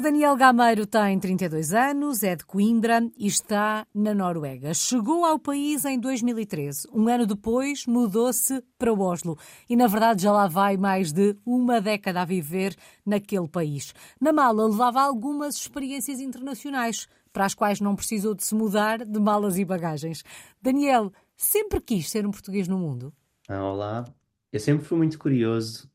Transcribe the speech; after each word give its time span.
O 0.00 0.02
Daniel 0.02 0.34
Gameiro 0.34 0.86
tem 0.86 1.20
32 1.20 1.74
anos, 1.74 2.22
é 2.22 2.34
de 2.34 2.42
Coimbra 2.42 3.06
e 3.18 3.26
está 3.26 3.86
na 3.94 4.14
Noruega. 4.14 4.72
Chegou 4.72 5.26
ao 5.26 5.38
país 5.38 5.84
em 5.84 6.00
2013. 6.00 6.88
Um 6.90 7.06
ano 7.06 7.26
depois, 7.26 7.84
mudou-se 7.84 8.64
para 8.78 8.94
Oslo. 8.94 9.36
E, 9.68 9.76
na 9.76 9.86
verdade, 9.86 10.22
já 10.22 10.32
lá 10.32 10.48
vai 10.48 10.78
mais 10.78 11.12
de 11.12 11.36
uma 11.44 11.82
década 11.82 12.22
a 12.22 12.24
viver 12.24 12.74
naquele 13.04 13.46
país. 13.46 13.92
Na 14.18 14.32
mala, 14.32 14.68
levava 14.68 15.02
algumas 15.02 15.56
experiências 15.56 16.18
internacionais, 16.18 17.06
para 17.30 17.44
as 17.44 17.54
quais 17.54 17.78
não 17.78 17.94
precisou 17.94 18.34
de 18.34 18.42
se 18.42 18.54
mudar 18.54 19.04
de 19.04 19.20
malas 19.20 19.58
e 19.58 19.66
bagagens. 19.66 20.24
Daniel, 20.62 21.12
sempre 21.36 21.78
quis 21.78 22.08
ser 22.08 22.26
um 22.26 22.30
português 22.30 22.66
no 22.66 22.78
mundo? 22.78 23.12
Ah, 23.46 23.62
olá. 23.62 24.06
Eu 24.50 24.60
sempre 24.60 24.82
fui 24.82 24.96
muito 24.96 25.18
curioso 25.18 25.90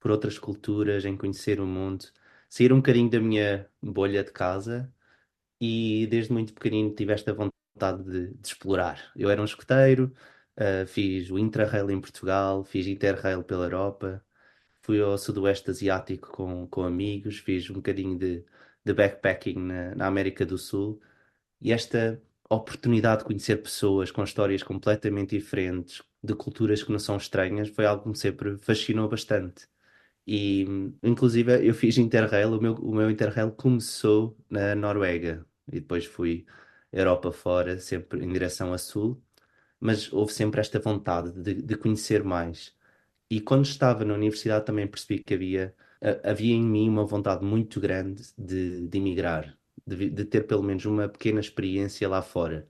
por 0.00 0.10
outras 0.10 0.38
culturas, 0.38 1.04
em 1.04 1.18
conhecer 1.18 1.60
o 1.60 1.66
mundo 1.66 2.06
sair 2.52 2.70
um 2.70 2.76
bocadinho 2.76 3.08
da 3.10 3.18
minha 3.18 3.66
bolha 3.82 4.22
de 4.22 4.30
casa 4.30 4.92
e 5.60 6.06
desde 6.08 6.32
muito 6.34 6.52
pequenino 6.52 6.94
tive 6.94 7.14
esta 7.14 7.32
vontade 7.32 8.04
de, 8.04 8.34
de 8.34 8.46
explorar. 8.46 9.10
Eu 9.16 9.30
era 9.30 9.40
um 9.40 9.44
escoteiro, 9.46 10.12
uh, 10.58 10.86
fiz 10.86 11.30
o 11.30 11.38
Intra-Rail 11.38 11.90
em 11.90 12.00
Portugal, 12.00 12.62
fiz 12.62 12.86
Interrail 12.86 13.42
pela 13.42 13.64
Europa, 13.64 14.22
fui 14.82 15.00
ao 15.00 15.16
Sudoeste 15.16 15.70
Asiático 15.70 16.30
com, 16.30 16.66
com 16.66 16.84
amigos, 16.84 17.38
fiz 17.38 17.70
um 17.70 17.74
bocadinho 17.74 18.18
de, 18.18 18.44
de 18.84 18.92
backpacking 18.92 19.58
na, 19.58 19.94
na 19.94 20.06
América 20.06 20.44
do 20.44 20.58
Sul 20.58 21.00
e 21.58 21.72
esta 21.72 22.20
oportunidade 22.50 23.20
de 23.20 23.28
conhecer 23.28 23.62
pessoas 23.62 24.10
com 24.10 24.22
histórias 24.24 24.62
completamente 24.62 25.38
diferentes, 25.38 26.02
de 26.22 26.34
culturas 26.34 26.82
que 26.82 26.92
não 26.92 26.98
são 26.98 27.16
estranhas, 27.16 27.70
foi 27.70 27.86
algo 27.86 28.02
que 28.02 28.08
me 28.10 28.16
sempre 28.16 28.58
fascinou 28.58 29.08
bastante. 29.08 29.71
E, 30.26 30.64
inclusive, 31.02 31.66
eu 31.66 31.74
fiz 31.74 31.98
Interrail, 31.98 32.52
o 32.52 32.60
meu, 32.60 32.74
o 32.74 32.94
meu 32.94 33.10
Interrail 33.10 33.50
começou 33.52 34.36
na 34.48 34.74
Noruega 34.74 35.46
e 35.68 35.80
depois 35.80 36.04
fui 36.06 36.46
Europa 36.92 37.32
fora, 37.32 37.78
sempre 37.78 38.24
em 38.24 38.32
direção 38.32 38.72
a 38.72 38.78
sul, 38.78 39.22
mas 39.80 40.12
houve 40.12 40.32
sempre 40.32 40.60
esta 40.60 40.78
vontade 40.80 41.32
de, 41.32 41.54
de 41.62 41.76
conhecer 41.76 42.22
mais. 42.24 42.74
E 43.30 43.40
quando 43.40 43.64
estava 43.64 44.04
na 44.04 44.14
universidade 44.14 44.66
também 44.66 44.86
percebi 44.86 45.22
que 45.22 45.34
havia, 45.34 45.74
havia 46.24 46.54
em 46.54 46.62
mim 46.62 46.88
uma 46.88 47.04
vontade 47.06 47.44
muito 47.44 47.80
grande 47.80 48.22
de, 48.38 48.86
de 48.88 48.98
emigrar, 48.98 49.58
de, 49.86 50.10
de 50.10 50.24
ter 50.24 50.46
pelo 50.46 50.62
menos 50.62 50.84
uma 50.84 51.08
pequena 51.08 51.40
experiência 51.40 52.08
lá 52.08 52.22
fora 52.22 52.68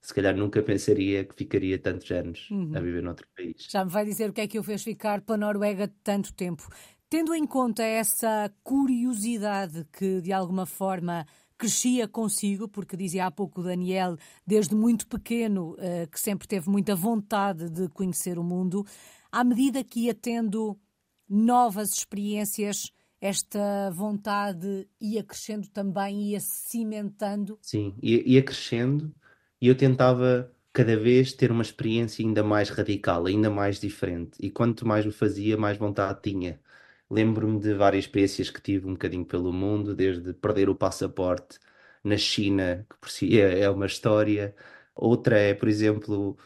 se 0.00 0.14
calhar 0.14 0.36
nunca 0.36 0.62
pensaria 0.62 1.24
que 1.24 1.34
ficaria 1.34 1.78
tantos 1.78 2.10
anos 2.10 2.48
uhum. 2.50 2.72
a 2.74 2.80
viver 2.80 3.02
noutro 3.02 3.26
país. 3.36 3.66
Já 3.68 3.84
me 3.84 3.90
vai 3.90 4.04
dizer 4.04 4.30
o 4.30 4.32
que 4.32 4.40
é 4.40 4.48
que 4.48 4.58
o 4.58 4.62
fez 4.62 4.82
ficar 4.82 5.20
pela 5.20 5.38
Noruega 5.38 5.92
tanto 6.02 6.32
tempo. 6.32 6.68
Tendo 7.08 7.34
em 7.34 7.46
conta 7.46 7.82
essa 7.82 8.52
curiosidade 8.62 9.84
que, 9.92 10.20
de 10.20 10.32
alguma 10.32 10.64
forma, 10.64 11.26
crescia 11.58 12.08
consigo, 12.08 12.68
porque 12.68 12.96
dizia 12.96 13.26
há 13.26 13.30
pouco 13.30 13.60
o 13.60 13.64
Daniel, 13.64 14.16
desde 14.46 14.74
muito 14.74 15.06
pequeno, 15.06 15.72
uh, 15.72 16.08
que 16.10 16.18
sempre 16.18 16.48
teve 16.48 16.70
muita 16.70 16.94
vontade 16.94 17.68
de 17.68 17.88
conhecer 17.88 18.38
o 18.38 18.44
mundo, 18.44 18.86
à 19.30 19.44
medida 19.44 19.84
que 19.84 20.06
ia 20.06 20.14
tendo 20.14 20.78
novas 21.28 21.92
experiências, 21.92 22.90
esta 23.20 23.90
vontade 23.92 24.88
ia 24.98 25.22
crescendo 25.22 25.68
também, 25.68 26.30
ia 26.30 26.40
cimentando? 26.40 27.58
Sim, 27.60 27.94
ia, 28.00 28.26
ia 28.26 28.42
crescendo 28.42 29.14
e 29.60 29.68
eu 29.68 29.76
tentava 29.76 30.50
cada 30.72 30.96
vez 30.96 31.32
ter 31.32 31.50
uma 31.50 31.62
experiência 31.62 32.24
ainda 32.24 32.42
mais 32.42 32.70
radical, 32.70 33.26
ainda 33.26 33.50
mais 33.50 33.80
diferente. 33.80 34.38
E 34.40 34.50
quanto 34.50 34.86
mais 34.86 35.06
o 35.06 35.12
fazia, 35.12 35.56
mais 35.56 35.76
vontade 35.78 36.20
tinha. 36.22 36.60
Lembro-me 37.10 37.58
de 37.60 37.74
várias 37.74 38.04
experiências 38.04 38.50
que 38.50 38.60
tive 38.62 38.86
um 38.86 38.92
bocadinho 38.92 39.24
pelo 39.24 39.52
mundo, 39.52 39.94
desde 39.94 40.32
perder 40.34 40.68
o 40.68 40.76
passaporte 40.76 41.58
na 42.04 42.16
China, 42.16 42.86
que 42.88 42.96
por 42.98 43.10
si 43.10 43.40
é, 43.40 43.60
é 43.60 43.70
uma 43.70 43.86
história. 43.86 44.54
Outra 44.94 45.38
é, 45.38 45.54
por 45.54 45.68
exemplo, 45.68 46.38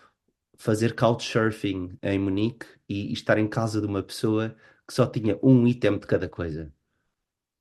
fazer 0.56 0.94
couchsurfing 0.94 1.98
em 2.02 2.18
Munique 2.18 2.66
e, 2.88 3.10
e 3.10 3.12
estar 3.12 3.38
em 3.38 3.48
casa 3.48 3.80
de 3.80 3.86
uma 3.86 4.02
pessoa 4.02 4.56
que 4.86 4.94
só 4.94 5.06
tinha 5.06 5.38
um 5.42 5.66
item 5.66 5.98
de 5.98 6.06
cada 6.06 6.28
coisa. 6.28 6.72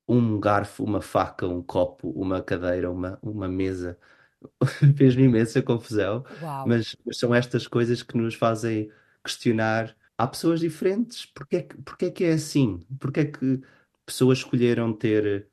Um 0.08 0.38
garfo, 0.40 0.84
uma 0.84 1.00
faca, 1.00 1.46
um 1.46 1.62
copo, 1.62 2.10
uma 2.10 2.42
cadeira, 2.42 2.90
uma, 2.90 3.18
uma 3.22 3.48
mesa. 3.48 3.98
fez-me 4.96 5.24
imensa 5.24 5.62
confusão, 5.62 6.24
mas, 6.66 6.96
mas, 7.04 7.18
são 7.18 7.34
estas 7.34 7.66
coisas 7.66 8.02
que 8.02 8.16
nos 8.16 8.34
fazem 8.34 8.90
questionar. 9.22 9.96
Há 10.16 10.26
pessoas 10.26 10.60
diferentes, 10.60 11.26
porque 11.26 11.56
é 11.56 11.62
que, 11.62 11.76
porque 11.82 12.04
é, 12.06 12.10
que 12.10 12.24
é 12.24 12.32
assim? 12.32 12.80
Porque 13.00 13.20
é 13.20 13.24
que 13.24 13.60
pessoas 14.06 14.38
escolheram 14.38 14.92
ter 14.92 15.48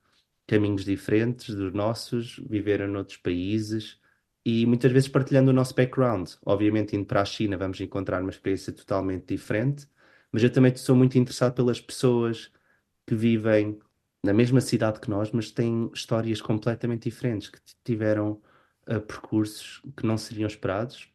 caminhos 0.48 0.84
diferentes 0.86 1.56
dos 1.56 1.74
nossos, 1.74 2.40
viveram 2.48 2.88
noutros 2.88 3.18
países 3.18 4.00
e 4.46 4.66
muitas 4.66 4.92
vezes 4.92 5.08
partilhando 5.08 5.52
o 5.52 5.54
nosso 5.54 5.74
background. 5.76 6.30
Obviamente, 6.46 6.96
indo 6.96 7.06
para 7.06 7.22
a 7.22 7.26
China, 7.26 7.58
vamos 7.58 7.80
encontrar 7.80 8.22
uma 8.22 8.32
experiência 8.32 8.74
totalmente 8.74 9.28
diferente, 9.28 9.88
mas 10.32 10.44
eu 10.44 10.52
também 10.52 10.76
sou 10.76 10.96
muito 10.96 11.18
interessado 11.18 11.54
pelas 11.54 11.80
pessoas 11.80 12.52
que 13.06 13.16
vivem 13.16 13.80
na 14.24 14.34
mesma 14.34 14.62
cidade 14.62 15.00
que 15.00 15.10
nós, 15.10 15.32
mas 15.32 15.52
têm 15.52 15.90
histórias 15.94 16.42
completamente 16.42 17.10
diferentes, 17.10 17.50
que 17.50 17.60
tiveram 17.84 18.42
uh, 18.88 19.02
percursos 19.02 19.82
que 19.96 20.06
não 20.06 20.18
seriam 20.18 20.48
esperados 20.48 21.12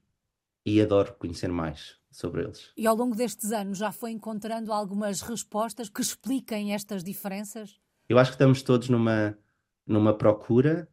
e 0.64 0.80
adoro 0.80 1.14
conhecer 1.14 1.48
mais 1.48 1.96
sobre 2.10 2.42
eles. 2.42 2.72
E 2.76 2.86
ao 2.86 2.96
longo 2.96 3.14
destes 3.14 3.52
anos 3.52 3.78
já 3.78 3.92
foi 3.92 4.10
encontrando 4.10 4.72
algumas 4.72 5.20
respostas 5.20 5.88
que 5.88 6.00
expliquem 6.00 6.74
estas 6.74 7.04
diferenças? 7.04 7.78
Eu 8.08 8.18
acho 8.18 8.30
que 8.30 8.34
estamos 8.34 8.62
todos 8.62 8.88
numa, 8.88 9.38
numa 9.86 10.16
procura. 10.16 10.88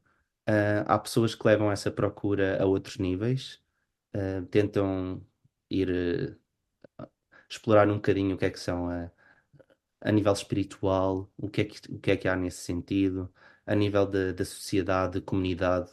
Uh, 0.48 0.84
há 0.86 1.00
pessoas 1.00 1.34
que 1.34 1.48
levam 1.48 1.72
essa 1.72 1.90
procura 1.90 2.62
a 2.62 2.66
outros 2.66 2.98
níveis, 2.98 3.62
uh, 4.14 4.46
tentam 4.48 5.26
ir 5.70 6.38
uh, 7.00 7.08
explorar 7.50 7.90
um 7.90 7.96
bocadinho 7.96 8.36
o 8.36 8.38
que 8.38 8.46
é 8.46 8.50
que 8.50 8.60
são 8.60 8.90
a, 8.90 9.10
a 10.02 10.12
nível 10.12 10.34
espiritual, 10.34 11.32
o 11.38 11.50
que, 11.50 11.62
é 11.62 11.64
que, 11.64 11.80
o 11.90 12.00
que 12.00 12.12
é 12.12 12.18
que 12.18 12.28
há 12.28 12.36
nesse 12.36 12.58
sentido, 12.58 13.32
a 13.66 13.74
nível 13.74 14.06
da 14.06 14.44
sociedade, 14.44 15.20
da 15.20 15.26
comunidade, 15.26 15.90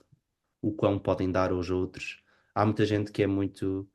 o 0.63 0.73
quão 0.73 0.99
podem 0.99 1.31
dar 1.31 1.51
aos 1.53 1.71
outros. 1.71 2.23
Há 2.55 2.65
muita 2.65 2.85
gente 2.85 3.13
que 3.13 3.23
é 3.23 3.27
muito 3.27 3.89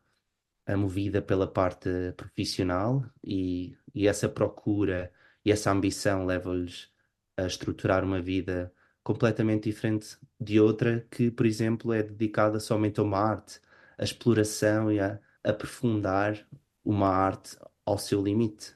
eh, 0.66 0.76
movida 0.76 1.22
pela 1.22 1.48
parte 1.48 1.90
profissional 2.18 3.04
e, 3.24 3.76
e 3.94 4.08
essa 4.08 4.28
procura 4.28 5.12
e 5.44 5.52
essa 5.52 5.72
ambição 5.72 6.26
leva-lhes 6.26 6.90
a 7.38 7.46
estruturar 7.46 8.04
uma 8.04 8.22
vida 8.22 8.74
completamente 9.04 9.70
diferente 9.70 10.18
de 10.40 10.60
outra 10.60 11.06
que, 11.12 11.30
por 11.30 11.46
exemplo, 11.46 11.94
é 11.94 12.02
dedicada 12.02 12.60
somente 12.60 13.00
a 13.00 13.04
uma 13.04 13.20
arte, 13.20 13.60
a 13.98 14.04
exploração 14.04 14.92
e 14.92 15.00
a 15.00 15.20
aprofundar 15.44 16.48
uma 16.84 17.10
arte 17.10 17.56
ao 17.86 18.00
seu 18.00 18.24
limite. 18.24 18.74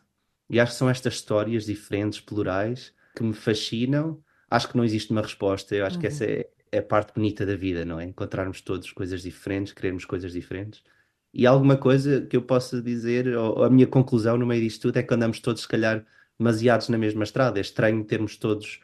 E 0.47 0.59
acho 0.59 0.73
que 0.73 0.77
são 0.77 0.89
estas 0.89 1.15
histórias 1.15 1.65
diferentes, 1.65 2.19
plurais, 2.21 2.93
que 3.15 3.23
me 3.23 3.33
fascinam. 3.33 4.23
Acho 4.49 4.69
que 4.69 4.77
não 4.77 4.83
existe 4.83 5.11
uma 5.11 5.21
resposta. 5.21 5.75
Eu 5.75 5.85
acho 5.85 5.95
uhum. 5.95 6.01
que 6.01 6.07
essa 6.07 6.25
é, 6.25 6.49
é 6.71 6.79
a 6.79 6.83
parte 6.83 7.13
bonita 7.13 7.45
da 7.45 7.55
vida, 7.55 7.85
não 7.85 7.99
é? 7.99 8.05
Encontrarmos 8.05 8.61
todos 8.61 8.91
coisas 8.91 9.21
diferentes, 9.21 9.73
queremos 9.73 10.05
coisas 10.05 10.31
diferentes. 10.31 10.83
E 11.33 11.45
alguma 11.45 11.77
coisa 11.77 12.21
que 12.25 12.35
eu 12.37 12.41
possa 12.41 12.81
dizer, 12.81 13.27
ou 13.37 13.63
a 13.63 13.69
minha 13.69 13.87
conclusão 13.87 14.37
no 14.37 14.45
meio 14.47 14.61
disto 14.61 14.83
tudo 14.83 14.97
é 14.97 15.03
que 15.03 15.13
andamos 15.13 15.39
todos, 15.39 15.61
se 15.63 15.67
calhar, 15.67 16.05
demasiados 16.39 16.89
na 16.89 16.97
mesma 16.97 17.23
estrada. 17.23 17.59
É 17.59 17.61
estranho 17.61 18.03
termos 18.03 18.37
todos, 18.37 18.81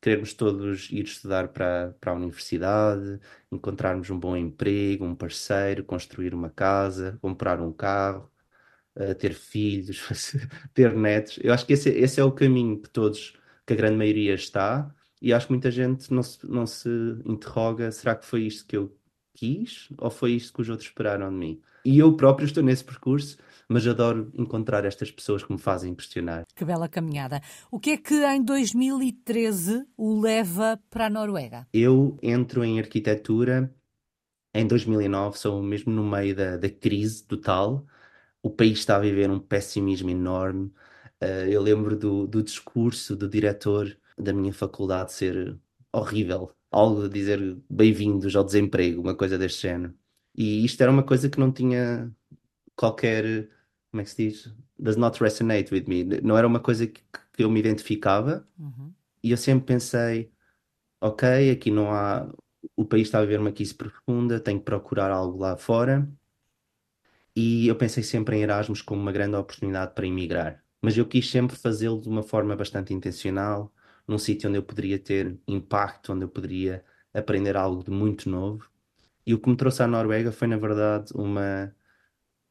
queremos 0.00 0.34
todos 0.34 0.90
ir 0.90 1.04
estudar 1.04 1.48
para, 1.48 1.94
para 2.00 2.12
a 2.12 2.14
universidade, 2.14 3.20
encontrarmos 3.50 4.10
um 4.10 4.18
bom 4.18 4.36
emprego, 4.36 5.04
um 5.04 5.14
parceiro, 5.14 5.84
construir 5.84 6.34
uma 6.34 6.50
casa, 6.50 7.18
comprar 7.22 7.60
um 7.60 7.72
carro, 7.72 8.30
uh, 8.96 9.14
ter 9.14 9.34
filhos, 9.34 10.34
ter 10.74 10.94
netos. 10.94 11.38
Eu 11.42 11.54
acho 11.54 11.66
que 11.66 11.74
esse, 11.74 11.90
esse 11.90 12.20
é 12.20 12.24
o 12.24 12.32
caminho 12.32 12.80
que 12.80 12.90
todos, 12.90 13.34
que 13.66 13.72
a 13.72 13.76
grande 13.76 13.96
maioria 13.96 14.34
está 14.34 14.92
e 15.20 15.32
acho 15.32 15.46
que 15.46 15.52
muita 15.52 15.70
gente 15.70 16.12
não 16.12 16.22
se, 16.22 16.46
não 16.46 16.66
se 16.66 16.88
interroga: 17.24 17.90
será 17.90 18.14
que 18.14 18.26
foi 18.26 18.42
isto 18.42 18.66
que 18.66 18.76
eu 18.76 18.96
quis 19.34 19.88
ou 19.98 20.10
foi 20.10 20.32
isto 20.32 20.52
que 20.52 20.62
os 20.62 20.68
outros 20.68 20.88
esperaram 20.88 21.30
de 21.30 21.36
mim? 21.36 21.60
E 21.84 21.98
eu 21.98 22.16
próprio 22.16 22.46
estou 22.46 22.62
nesse 22.62 22.82
percurso, 22.82 23.36
mas 23.68 23.86
adoro 23.86 24.32
encontrar 24.34 24.86
estas 24.86 25.10
pessoas 25.10 25.42
que 25.42 25.52
me 25.52 25.58
fazem 25.58 25.94
questionar. 25.94 26.44
Que 26.54 26.64
bela 26.64 26.88
caminhada. 26.88 27.42
O 27.70 27.78
que 27.78 27.90
é 27.90 27.96
que 27.98 28.24
em 28.24 28.42
2013 28.42 29.86
o 29.96 30.18
leva 30.18 30.80
para 30.88 31.06
a 31.06 31.10
Noruega? 31.10 31.66
Eu 31.72 32.18
entro 32.22 32.64
em 32.64 32.78
arquitetura 32.78 33.74
em 34.54 34.66
2009, 34.66 35.36
sou 35.36 35.62
mesmo 35.62 35.92
no 35.92 36.04
meio 36.04 36.34
da, 36.34 36.56
da 36.56 36.70
crise 36.70 37.24
total. 37.24 37.84
O 38.42 38.48
país 38.48 38.78
está 38.78 38.96
a 38.96 39.00
viver 39.00 39.28
um 39.28 39.40
pessimismo 39.40 40.08
enorme. 40.08 40.72
Uh, 41.20 41.48
eu 41.48 41.60
lembro 41.60 41.96
do, 41.96 42.26
do 42.26 42.42
discurso 42.42 43.16
do 43.16 43.28
diretor 43.28 43.94
da 44.16 44.32
minha 44.32 44.52
faculdade 44.52 45.12
ser 45.12 45.58
horrível. 45.92 46.54
Algo 46.70 47.02
de 47.02 47.08
dizer 47.08 47.56
bem-vindos 47.70 48.34
ao 48.34 48.44
desemprego, 48.44 49.00
uma 49.00 49.14
coisa 49.14 49.38
deste 49.38 49.62
género. 49.62 49.94
E 50.34 50.64
isto 50.64 50.80
era 50.82 50.90
uma 50.90 51.02
coisa 51.02 51.30
que 51.30 51.38
não 51.38 51.52
tinha 51.52 52.12
qualquer. 52.76 53.48
Como 53.90 54.00
é 54.00 54.04
que 54.04 54.10
se 54.10 54.28
diz? 54.28 54.54
Does 54.78 54.96
not 54.96 55.22
resonate 55.22 55.72
with 55.72 55.84
me. 55.86 56.04
Não 56.22 56.36
era 56.36 56.46
uma 56.46 56.60
coisa 56.60 56.86
que, 56.86 57.00
que 57.32 57.44
eu 57.44 57.50
me 57.50 57.60
identificava. 57.60 58.46
Uhum. 58.58 58.92
E 59.22 59.30
eu 59.30 59.36
sempre 59.36 59.66
pensei: 59.66 60.32
ok, 61.00 61.50
aqui 61.50 61.70
não 61.70 61.92
há. 61.92 62.28
O 62.76 62.84
país 62.84 63.08
está 63.08 63.18
a 63.18 63.22
viver 63.22 63.40
uma 63.40 63.52
crise 63.52 63.74
profunda, 63.74 64.40
tenho 64.40 64.58
que 64.58 64.64
procurar 64.64 65.10
algo 65.10 65.38
lá 65.38 65.56
fora. 65.56 66.10
E 67.36 67.66
eu 67.66 67.76
pensei 67.76 68.02
sempre 68.02 68.36
em 68.36 68.42
Erasmus 68.42 68.80
como 68.80 69.00
uma 69.02 69.12
grande 69.12 69.36
oportunidade 69.36 69.94
para 69.94 70.06
emigrar. 70.06 70.64
Mas 70.80 70.96
eu 70.96 71.06
quis 71.06 71.30
sempre 71.30 71.56
fazê-lo 71.56 72.00
de 72.00 72.08
uma 72.08 72.22
forma 72.22 72.54
bastante 72.56 72.94
intencional, 72.94 73.72
num 74.06 74.18
sítio 74.18 74.48
onde 74.48 74.58
eu 74.58 74.62
poderia 74.62 74.98
ter 74.98 75.38
impacto, 75.48 76.12
onde 76.12 76.24
eu 76.24 76.28
poderia 76.28 76.84
aprender 77.12 77.56
algo 77.56 77.82
de 77.84 77.90
muito 77.90 78.28
novo. 78.28 78.68
E 79.26 79.34
o 79.34 79.38
que 79.38 79.48
me 79.48 79.56
trouxe 79.56 79.82
à 79.82 79.86
Noruega 79.86 80.32
foi, 80.32 80.48
na 80.48 80.56
verdade, 80.58 81.12
uma, 81.14 81.74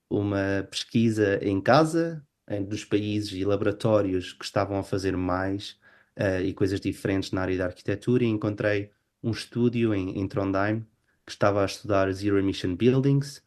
uma 0.10 0.68
pesquisa 0.70 1.40
em 1.44 1.62
casa, 1.62 2.26
dos 2.68 2.84
países 2.84 3.32
e 3.34 3.46
laboratórios 3.46 4.34
que 4.34 4.44
estavam 4.44 4.78
a 4.78 4.84
fazer 4.84 5.16
mais 5.16 5.80
uh, 6.18 6.42
e 6.44 6.54
coisas 6.54 6.80
diferentes 6.80 7.32
na 7.32 7.42
área 7.42 7.58
da 7.58 7.66
arquitetura, 7.66 8.24
e 8.24 8.28
encontrei 8.28 8.92
um 9.22 9.32
estúdio 9.32 9.94
em, 9.94 10.20
em 10.20 10.28
Trondheim 10.28 10.86
que 11.26 11.32
estava 11.32 11.62
a 11.62 11.66
estudar 11.66 12.12
Zero 12.12 12.38
Emission 12.38 12.76
Buildings, 12.76 13.42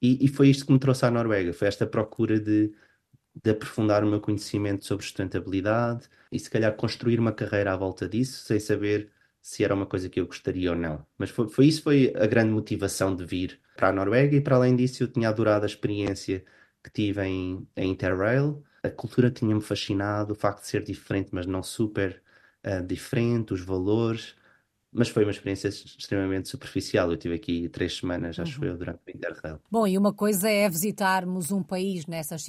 e, 0.00 0.24
e, 0.24 0.28
foi 0.28 0.48
isto 0.48 0.64
que 0.64 0.72
me 0.72 0.78
trouxe 0.78 1.04
à 1.04 1.10
Noruega, 1.10 1.52
foi 1.52 1.66
esta 1.66 1.84
procura 1.84 2.38
de, 2.38 2.72
de 3.42 3.50
aprofundar 3.50 4.04
o 4.04 4.08
meu 4.08 4.20
conhecimento 4.20 4.84
sobre 4.84 5.04
sustentabilidade 5.04 6.08
e 6.30 6.38
se 6.38 6.50
calhar 6.50 6.74
construir 6.76 7.18
uma 7.20 7.32
carreira 7.32 7.72
à 7.72 7.76
volta 7.76 8.08
disso, 8.08 8.44
sem 8.44 8.58
saber 8.60 9.10
se 9.40 9.64
era 9.64 9.74
uma 9.74 9.86
coisa 9.86 10.08
que 10.08 10.20
eu 10.20 10.26
gostaria 10.26 10.70
ou 10.70 10.76
não. 10.76 11.06
Mas 11.16 11.30
foi, 11.30 11.48
foi 11.48 11.66
isso 11.66 11.82
foi 11.82 12.12
a 12.16 12.26
grande 12.26 12.50
motivação 12.52 13.14
de 13.14 13.24
vir 13.24 13.60
para 13.76 13.88
a 13.88 13.92
Noruega 13.92 14.36
e 14.36 14.40
para 14.40 14.56
além 14.56 14.76
disso 14.76 15.02
eu 15.02 15.08
tinha 15.08 15.28
adorado 15.28 15.64
a 15.64 15.66
experiência 15.66 16.44
que 16.82 16.90
tive 16.90 17.22
em, 17.24 17.66
em 17.76 17.90
Interrail. 17.90 18.62
A 18.82 18.90
cultura 18.90 19.30
tinha-me 19.30 19.60
fascinado, 19.60 20.32
o 20.32 20.36
facto 20.36 20.62
de 20.62 20.68
ser 20.68 20.82
diferente, 20.84 21.30
mas 21.32 21.46
não 21.46 21.62
super 21.62 22.22
uh, 22.64 22.84
diferente, 22.86 23.52
os 23.54 23.60
valores 23.60 24.34
mas 24.98 25.08
foi 25.08 25.24
uma 25.24 25.30
experiência 25.30 25.68
extremamente 25.68 26.48
superficial. 26.48 27.10
Eu 27.10 27.16
tive 27.16 27.36
aqui 27.36 27.68
três 27.68 27.96
semanas, 27.96 28.38
acho 28.38 28.60
uhum. 28.60 28.66
eu, 28.66 28.76
durante 28.76 28.98
o 29.06 29.10
Interrail. 29.10 29.60
Bom, 29.70 29.86
e 29.86 29.96
uma 29.96 30.12
coisa 30.12 30.50
é 30.50 30.68
visitarmos 30.68 31.52
um 31.52 31.62
país 31.62 32.06
nessas 32.06 32.44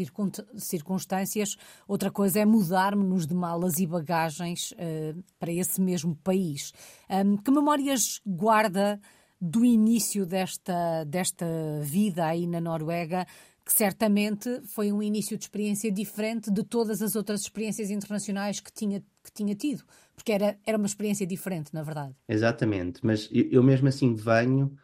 circunstâncias, 0.58 1.56
outra 1.88 2.10
coisa 2.10 2.40
é 2.40 2.46
mudarmos-nos 2.46 3.28
de 3.28 3.36
malas 3.36 3.78
e 3.78 3.86
bagagens 3.86 4.72
uh, 4.72 5.24
para 5.40 5.52
esse 5.52 5.80
mesmo 5.80 6.16
país. 6.16 6.74
Um, 7.10 7.38
que 7.38 7.52
memórias 7.52 8.20
guarda 8.26 9.00
do 9.40 9.64
início 9.64 10.26
desta, 10.26 11.04
desta 11.06 11.46
vida 11.82 12.26
aí 12.26 12.48
na 12.48 12.60
Noruega? 12.60 13.26
Que 13.70 13.74
certamente 13.76 14.62
foi 14.64 14.92
um 14.92 15.00
início 15.00 15.38
de 15.38 15.44
experiência 15.44 15.92
diferente 15.92 16.50
de 16.50 16.64
todas 16.64 17.04
as 17.04 17.16
outras 17.16 17.42
experiências 17.42 17.92
internacionais 17.92 18.60
que 18.60 18.74
tinha, 18.74 19.00
que 19.24 19.32
tinha 19.32 19.54
tido, 19.54 19.84
porque 20.16 20.32
era, 20.32 20.58
era 20.66 20.76
uma 20.76 20.88
experiência 20.88 21.28
diferente, 21.28 21.72
na 21.72 21.84
verdade. 21.84 22.16
Exatamente, 22.28 23.00
mas 23.06 23.30
eu, 23.32 23.48
eu 23.52 23.62
mesmo 23.62 23.88
assim 23.88 24.16
venho 24.16 24.76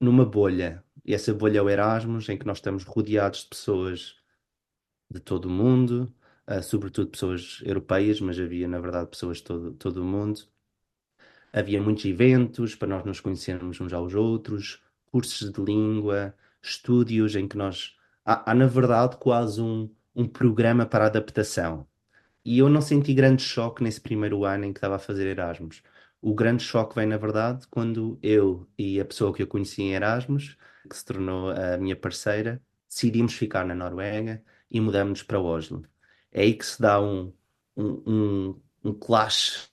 numa 0.00 0.24
bolha, 0.24 0.82
e 1.04 1.14
essa 1.14 1.32
bolha 1.32 1.60
é 1.60 1.62
o 1.62 1.70
Erasmus, 1.70 2.28
em 2.28 2.36
que 2.36 2.44
nós 2.44 2.58
estamos 2.58 2.82
rodeados 2.82 3.42
de 3.42 3.46
pessoas 3.46 4.16
de 5.08 5.20
todo 5.20 5.44
o 5.44 5.50
mundo, 5.50 6.12
uh, 6.50 6.60
sobretudo 6.64 7.12
pessoas 7.12 7.60
europeias, 7.62 8.20
mas 8.20 8.40
havia, 8.40 8.66
na 8.66 8.80
verdade, 8.80 9.08
pessoas 9.08 9.36
de 9.36 9.44
todo, 9.44 9.72
todo 9.74 9.98
o 9.98 10.04
mundo. 10.04 10.40
Havia 11.52 11.80
muitos 11.80 12.04
eventos 12.04 12.74
para 12.74 12.88
nós 12.88 13.04
nos 13.04 13.20
conhecermos 13.20 13.80
uns 13.80 13.92
aos 13.92 14.14
outros, 14.14 14.82
cursos 15.12 15.52
de 15.52 15.62
língua, 15.62 16.34
estúdios 16.60 17.36
em 17.36 17.46
que 17.46 17.56
nós 17.56 17.94
há, 18.26 18.50
há 18.50 18.54
na 18.54 18.66
verdade 18.66 19.16
quase 19.18 19.60
um, 19.62 19.90
um 20.14 20.28
programa 20.28 20.84
para 20.86 21.06
adaptação. 21.06 21.86
E 22.44 22.58
eu 22.58 22.68
não 22.68 22.80
senti 22.82 23.14
grande 23.14 23.42
choque 23.42 23.82
nesse 23.82 24.00
primeiro 24.00 24.44
ano 24.44 24.64
em 24.66 24.72
que 24.72 24.78
estava 24.78 24.96
a 24.96 24.98
fazer 25.00 25.26
Erasmus. 25.26 25.82
O 26.20 26.34
grande 26.34 26.62
choque 26.64 26.94
vem, 26.94 27.06
na 27.06 27.16
verdade, 27.16 27.66
quando 27.68 28.18
eu 28.22 28.68
e 28.78 29.00
a 29.00 29.04
pessoa 29.04 29.32
que 29.34 29.42
eu 29.42 29.46
conheci 29.46 29.82
em 29.82 29.94
Erasmus, 29.94 30.56
que 30.88 30.96
se 30.96 31.04
tornou 31.04 31.50
a 31.50 31.76
minha 31.78 31.96
parceira, 31.96 32.62
decidimos 32.88 33.34
ficar 33.34 33.64
na 33.66 33.74
Noruega 33.74 34.42
e 34.70 34.80
mudamos 34.80 35.22
para 35.22 35.40
Oslo. 35.40 35.84
É 36.32 36.42
aí 36.42 36.54
que 36.54 36.66
se 36.66 36.80
dá 36.80 37.00
um, 37.00 37.32
um, 37.76 38.02
um, 38.06 38.62
um 38.84 38.94
clash 38.94 39.70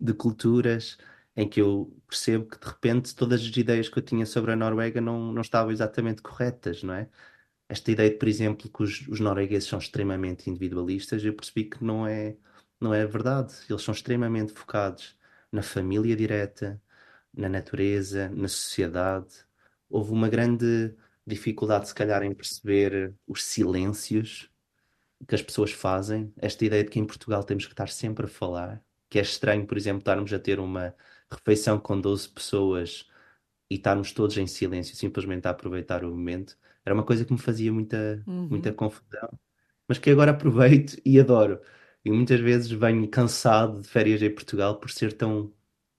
de 0.00 0.14
culturas 0.14 0.98
em 1.36 1.48
que 1.48 1.60
eu 1.60 1.94
percebo 2.08 2.46
que 2.46 2.58
de 2.58 2.66
repente 2.66 3.14
todas 3.14 3.40
as 3.42 3.56
ideias 3.56 3.88
que 3.88 3.98
eu 3.98 4.02
tinha 4.02 4.26
sobre 4.26 4.52
a 4.52 4.56
Noruega 4.56 5.00
não, 5.00 5.32
não 5.32 5.42
estavam 5.42 5.72
exatamente 5.72 6.22
corretas, 6.22 6.82
não 6.82 6.94
é? 6.94 7.08
Esta 7.74 7.90
ideia 7.90 8.10
de, 8.10 8.16
por 8.16 8.28
exemplo, 8.28 8.70
que 8.70 8.82
os, 8.82 9.06
os 9.08 9.20
noruegueses 9.20 9.68
são 9.68 9.78
extremamente 9.78 10.48
individualistas, 10.48 11.24
eu 11.24 11.34
percebi 11.34 11.64
que 11.64 11.84
não 11.84 12.06
é, 12.06 12.36
não 12.80 12.94
é 12.94 13.04
verdade. 13.06 13.54
Eles 13.68 13.82
são 13.82 13.92
extremamente 13.94 14.52
focados 14.52 15.18
na 15.52 15.62
família 15.62 16.14
direta, 16.16 16.80
na 17.34 17.48
natureza, 17.48 18.28
na 18.30 18.48
sociedade. 18.48 19.34
Houve 19.90 20.12
uma 20.12 20.28
grande 20.28 20.94
dificuldade, 21.26 21.88
se 21.88 21.94
calhar, 21.94 22.22
em 22.22 22.34
perceber 22.34 23.14
os 23.26 23.44
silêncios 23.44 24.50
que 25.28 25.34
as 25.34 25.42
pessoas 25.42 25.72
fazem. 25.72 26.32
Esta 26.38 26.64
ideia 26.64 26.84
de 26.84 26.90
que 26.90 27.00
em 27.00 27.06
Portugal 27.06 27.44
temos 27.44 27.66
que 27.66 27.72
estar 27.72 27.88
sempre 27.88 28.26
a 28.26 28.28
falar, 28.28 28.82
que 29.10 29.18
é 29.18 29.22
estranho, 29.22 29.66
por 29.66 29.76
exemplo, 29.76 30.00
estarmos 30.00 30.32
a 30.32 30.38
ter 30.38 30.60
uma 30.60 30.94
refeição 31.30 31.78
com 31.80 32.00
12 32.00 32.28
pessoas 32.28 33.08
e 33.70 33.76
estarmos 33.76 34.12
todos 34.12 34.36
em 34.38 34.46
silêncio, 34.46 34.96
simplesmente 34.96 35.46
a 35.48 35.50
aproveitar 35.50 36.04
o 36.04 36.10
momento. 36.10 36.56
Era 36.84 36.94
uma 36.94 37.04
coisa 37.04 37.24
que 37.24 37.32
me 37.32 37.38
fazia 37.38 37.72
muita, 37.72 38.22
uhum. 38.26 38.48
muita 38.48 38.72
confusão, 38.72 39.38
mas 39.88 39.98
que 39.98 40.10
agora 40.10 40.32
aproveito 40.32 41.00
e 41.04 41.18
adoro. 41.18 41.60
E 42.04 42.10
muitas 42.10 42.40
vezes 42.40 42.70
venho 42.70 43.08
cansado 43.08 43.80
de 43.80 43.88
férias 43.88 44.20
em 44.22 44.30
Portugal 44.30 44.78
por 44.78 44.90
ser 44.90 45.12
tão, 45.14 45.52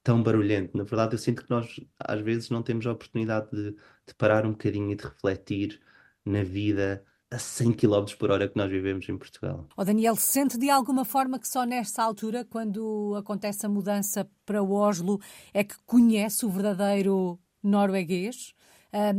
tão 0.04 0.22
barulhento. 0.22 0.78
Na 0.78 0.84
verdade, 0.84 1.16
eu 1.16 1.18
sinto 1.18 1.44
que 1.44 1.50
nós, 1.50 1.80
às 2.00 2.22
vezes, 2.22 2.50
não 2.50 2.62
temos 2.62 2.86
a 2.86 2.92
oportunidade 2.92 3.50
de, 3.52 3.72
de 3.72 4.14
parar 4.18 4.46
um 4.46 4.52
bocadinho 4.52 4.92
e 4.92 4.96
de 4.96 5.04
refletir 5.04 5.82
na 6.24 6.44
vida 6.44 7.04
a 7.32 7.40
100 7.40 7.74
km 7.74 8.06
por 8.18 8.32
hora 8.32 8.48
que 8.48 8.58
nós 8.58 8.70
vivemos 8.70 9.08
em 9.10 9.18
Portugal. 9.18 9.68
O 9.76 9.82
oh, 9.82 9.86
Daniel, 9.86 10.16
sente 10.16 10.58
de 10.58 10.70
alguma 10.70 11.04
forma 11.04 11.40
que 11.40 11.48
só 11.48 11.66
nesta 11.66 12.04
altura, 12.04 12.46
quando 12.46 13.16
acontece 13.18 13.66
a 13.66 13.70
mudança 13.70 14.30
para 14.46 14.64
Oslo, 14.64 15.20
é 15.54 15.64
que 15.64 15.76
conhece 15.86 16.46
o 16.46 16.50
verdadeiro 16.50 17.40
norueguês? 17.62 18.55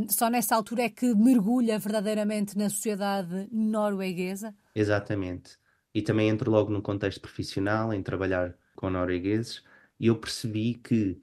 Só 0.09 0.29
nessa 0.29 0.55
altura 0.55 0.83
é 0.83 0.89
que 0.89 1.13
mergulha 1.13 1.77
verdadeiramente 1.77 2.57
na 2.57 2.69
sociedade 2.69 3.47
norueguesa? 3.51 4.55
Exatamente. 4.73 5.57
E 5.93 6.01
também 6.01 6.29
entro 6.29 6.49
logo 6.51 6.71
no 6.71 6.81
contexto 6.81 7.21
profissional, 7.21 7.93
em 7.93 8.01
trabalhar 8.01 8.55
com 8.75 8.89
noruegueses, 8.89 9.63
e 9.99 10.07
eu 10.07 10.15
percebi 10.15 10.75
que 10.75 11.21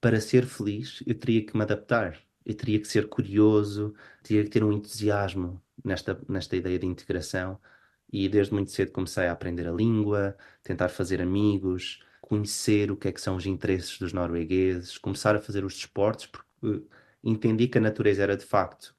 para 0.00 0.20
ser 0.20 0.46
feliz 0.46 1.02
eu 1.06 1.14
teria 1.14 1.44
que 1.44 1.56
me 1.56 1.62
adaptar, 1.62 2.18
eu 2.44 2.54
teria 2.54 2.78
que 2.80 2.86
ser 2.88 3.08
curioso, 3.08 3.94
teria 4.22 4.44
que 4.44 4.50
ter 4.50 4.64
um 4.64 4.72
entusiasmo 4.72 5.60
nesta, 5.84 6.20
nesta 6.28 6.56
ideia 6.56 6.78
de 6.78 6.86
integração. 6.86 7.60
E 8.10 8.28
desde 8.28 8.54
muito 8.54 8.70
cedo 8.70 8.90
comecei 8.92 9.26
a 9.26 9.32
aprender 9.32 9.68
a 9.68 9.72
língua, 9.72 10.36
tentar 10.62 10.88
fazer 10.88 11.20
amigos, 11.20 12.02
conhecer 12.22 12.90
o 12.90 12.96
que 12.96 13.08
é 13.08 13.12
que 13.12 13.20
são 13.20 13.36
os 13.36 13.44
interesses 13.46 13.98
dos 13.98 14.12
noruegueses, 14.12 14.96
começar 14.96 15.36
a 15.36 15.40
fazer 15.40 15.64
os 15.64 15.74
desportos, 15.74 16.26
porque 16.26 16.86
entendi 17.22 17.68
que 17.68 17.78
a 17.78 17.80
natureza 17.80 18.22
era 18.22 18.36
de 18.36 18.44
facto 18.44 18.94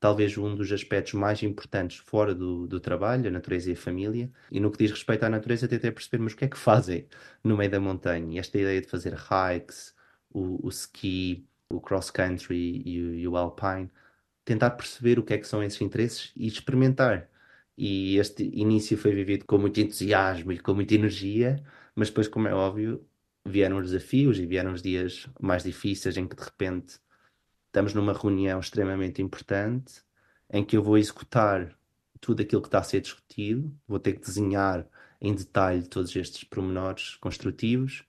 talvez 0.00 0.36
um 0.38 0.56
dos 0.56 0.72
aspectos 0.72 1.12
mais 1.12 1.42
importantes 1.42 1.98
fora 1.98 2.34
do, 2.34 2.66
do 2.66 2.80
trabalho, 2.80 3.28
a 3.28 3.30
natureza 3.30 3.70
e 3.70 3.74
a 3.74 3.76
família. 3.76 4.32
E 4.50 4.58
no 4.58 4.70
que 4.72 4.78
diz 4.78 4.90
respeito 4.90 5.24
à 5.24 5.28
natureza, 5.28 5.68
tentei 5.68 5.90
perceber, 5.92 6.22
mas 6.22 6.32
o 6.32 6.36
que 6.36 6.46
é 6.46 6.48
que 6.48 6.58
fazem 6.58 7.06
no 7.44 7.56
meio 7.56 7.70
da 7.70 7.78
montanha? 7.78 8.34
E 8.34 8.38
esta 8.38 8.58
ideia 8.58 8.80
de 8.80 8.88
fazer 8.88 9.14
hikes, 9.14 9.94
o, 10.30 10.66
o 10.66 10.70
ski, 10.70 11.46
o 11.68 11.80
cross-country 11.80 12.82
e, 12.84 13.20
e, 13.20 13.28
o 13.28 13.36
alpine, 13.36 13.90
tentar 14.44 14.70
perceber 14.70 15.18
o 15.18 15.22
que 15.22 15.34
é 15.34 15.38
que 15.38 15.46
são 15.46 15.62
esses 15.62 15.80
interesses 15.82 16.32
e 16.36 16.46
experimentar. 16.46 17.28
E 17.76 18.16
este 18.18 18.44
início 18.54 18.96
foi 18.98 19.14
vivido 19.14 19.44
com 19.46 19.58
muito 19.58 19.80
entusiasmo 19.80 20.52
e 20.52 20.58
com 20.58 20.74
muita 20.74 20.94
energia, 20.94 21.62
mas 21.94 22.08
depois, 22.08 22.28
como 22.28 22.48
é 22.48 22.54
óbvio, 22.54 23.06
vieram 23.44 23.78
os 23.78 23.90
desafios 23.90 24.38
e 24.38 24.46
vieram 24.46 24.72
os 24.72 24.82
dias 24.82 25.28
mais 25.40 25.62
difíceis 25.62 26.16
em 26.16 26.26
que 26.26 26.36
de 26.36 26.42
repente 26.42 26.98
estamos 27.70 27.94
numa 27.94 28.12
reunião 28.12 28.58
extremamente 28.58 29.22
importante 29.22 30.02
em 30.52 30.64
que 30.64 30.76
eu 30.76 30.82
vou 30.82 30.98
executar 30.98 31.78
tudo 32.20 32.42
aquilo 32.42 32.60
que 32.60 32.68
está 32.68 32.80
a 32.80 32.82
ser 32.82 33.00
discutido, 33.00 33.72
vou 33.86 34.00
ter 34.00 34.14
que 34.14 34.26
desenhar 34.26 34.86
em 35.20 35.34
detalhe 35.34 35.86
todos 35.86 36.14
estes 36.16 36.42
pormenores 36.44 37.14
construtivos 37.16 38.04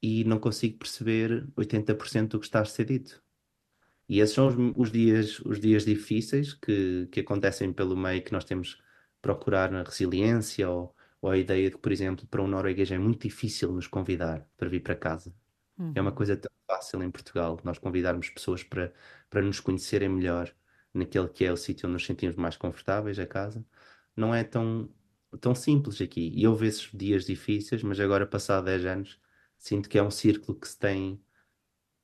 e 0.00 0.22
não 0.24 0.38
consigo 0.38 0.78
perceber 0.78 1.46
80% 1.56 2.28
do 2.28 2.38
que 2.38 2.46
está 2.46 2.60
a 2.60 2.64
ser 2.64 2.84
dito. 2.84 3.22
E 4.08 4.20
esses 4.20 4.34
são 4.34 4.46
os, 4.46 4.54
os, 4.76 4.92
dias, 4.92 5.40
os 5.40 5.60
dias 5.60 5.84
difíceis 5.84 6.54
que, 6.54 7.08
que 7.10 7.20
acontecem 7.20 7.72
pelo 7.72 7.96
meio 7.96 8.22
que 8.22 8.32
nós 8.32 8.44
temos 8.44 8.74
que 8.74 8.82
procurar 9.20 9.72
na 9.72 9.82
resiliência 9.82 10.68
ou, 10.70 10.94
ou 11.20 11.30
a 11.30 11.36
ideia 11.36 11.68
de 11.68 11.76
que, 11.76 11.82
por 11.82 11.92
exemplo, 11.92 12.26
para 12.28 12.42
um 12.42 12.46
norueguês 12.46 12.90
é 12.92 12.98
muito 12.98 13.22
difícil 13.22 13.72
nos 13.72 13.88
convidar 13.88 14.46
para 14.56 14.68
vir 14.68 14.80
para 14.82 14.94
casa. 14.94 15.34
Uhum. 15.80 15.92
É 15.94 16.00
uma 16.00 16.12
coisa 16.12 16.36
tão 16.36 16.50
fácil 16.66 17.02
em 17.02 17.10
Portugal 17.10 17.58
nós 17.64 17.78
convidarmos 17.78 18.30
pessoas 18.30 18.62
para, 18.62 18.92
para 19.28 19.42
nos 19.42 19.60
conhecerem 19.60 20.08
melhor 20.08 20.54
naquele 20.94 21.28
que 21.28 21.44
é 21.44 21.52
o 21.52 21.56
sítio 21.56 21.86
onde 21.88 21.94
nos 21.94 22.06
sentimos 22.06 22.36
mais 22.36 22.56
confortáveis, 22.56 23.18
a 23.18 23.26
casa. 23.26 23.64
Não 24.16 24.34
é 24.34 24.44
tão, 24.44 24.88
tão 25.40 25.54
simples 25.54 26.00
aqui. 26.00 26.32
E 26.34 26.46
houve 26.46 26.66
esses 26.66 26.90
dias 26.92 27.24
difíceis, 27.24 27.82
mas 27.82 27.98
agora, 28.00 28.26
passado 28.26 28.64
10 28.66 28.84
anos, 28.84 29.20
Sinto 29.60 29.88
que 29.90 29.98
é 29.98 30.02
um 30.02 30.10
círculo 30.10 30.58
que 30.58 30.66
se 30.68 30.78
tem 30.78 31.22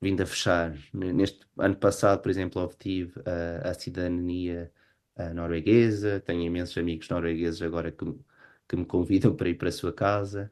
vindo 0.00 0.22
a 0.22 0.26
fechar. 0.26 0.76
Neste 0.94 1.46
ano 1.58 1.76
passado, 1.76 2.22
por 2.22 2.30
exemplo, 2.30 2.62
obtive 2.62 3.14
a, 3.64 3.74
cidadania 3.74 4.72
norueguesa, 5.34 6.20
tenho 6.20 6.42
imensos 6.42 6.76
amigos 6.78 7.08
noruegueses 7.08 7.62
agora 7.62 7.92
que, 7.92 8.04
que 8.68 8.76
me 8.76 8.84
convidam 8.86 9.34
para 9.36 9.48
ir 9.48 9.56
para 9.56 9.70
a 9.70 9.72
sua 9.72 9.92
casa. 9.92 10.50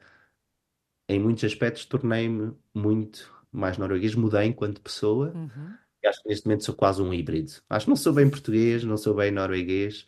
Em 1.09 1.19
muitos 1.19 1.45
aspectos 1.45 1.85
tornei-me 1.85 2.53
muito 2.75 3.33
mais 3.53 3.79
norueguês, 3.79 4.15
mudei 4.15 4.47
enquanto 4.47 4.81
pessoa. 4.81 5.33
Uhum. 5.35 5.75
E 6.03 6.07
acho 6.07 6.23
que 6.23 6.29
neste 6.29 6.47
momento 6.47 6.65
sou 6.65 6.75
quase 6.75 7.03
um 7.03 7.13
híbrido. 7.13 7.53
Acho 7.69 7.87
que 7.87 7.91
não 7.91 7.97
sou 7.97 8.13
bem 8.13 8.29
português, 8.29 8.85
não 8.85 8.97
sou 8.97 9.15
bem 9.15 9.31
norueguês, 9.31 10.07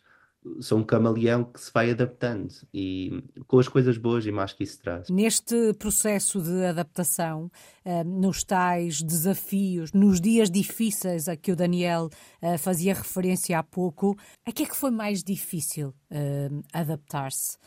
sou 0.59 0.77
um 0.79 0.83
camaleão 0.83 1.43
que 1.43 1.59
se 1.59 1.71
vai 1.73 1.91
adaptando 1.91 2.53
e 2.73 3.23
com 3.47 3.59
as 3.59 3.67
coisas 3.67 3.97
boas 3.97 4.25
e 4.25 4.31
mais 4.31 4.53
que 4.53 4.63
isso 4.63 4.79
traz. 4.79 5.09
Neste 5.09 5.73
processo 5.73 6.41
de 6.41 6.65
adaptação, 6.65 7.51
eh, 7.83 8.03
nos 8.03 8.43
tais 8.43 9.01
desafios, 9.01 9.91
nos 9.93 10.21
dias 10.21 10.49
difíceis 10.49 11.27
a 11.27 11.35
que 11.35 11.51
o 11.51 11.55
Daniel 11.55 12.09
eh, 12.41 12.57
fazia 12.57 12.93
referência 12.93 13.57
há 13.57 13.63
pouco, 13.63 14.17
a 14.45 14.51
que 14.51 14.63
é 14.63 14.65
que 14.65 14.75
foi 14.75 14.91
mais 14.91 15.23
difícil 15.23 15.93
eh, 16.09 16.49
adaptar-se? 16.73 17.57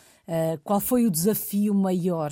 Qual 0.63 0.79
foi 0.79 1.07
o 1.07 1.11
desafio 1.11 1.75
maior 1.75 2.31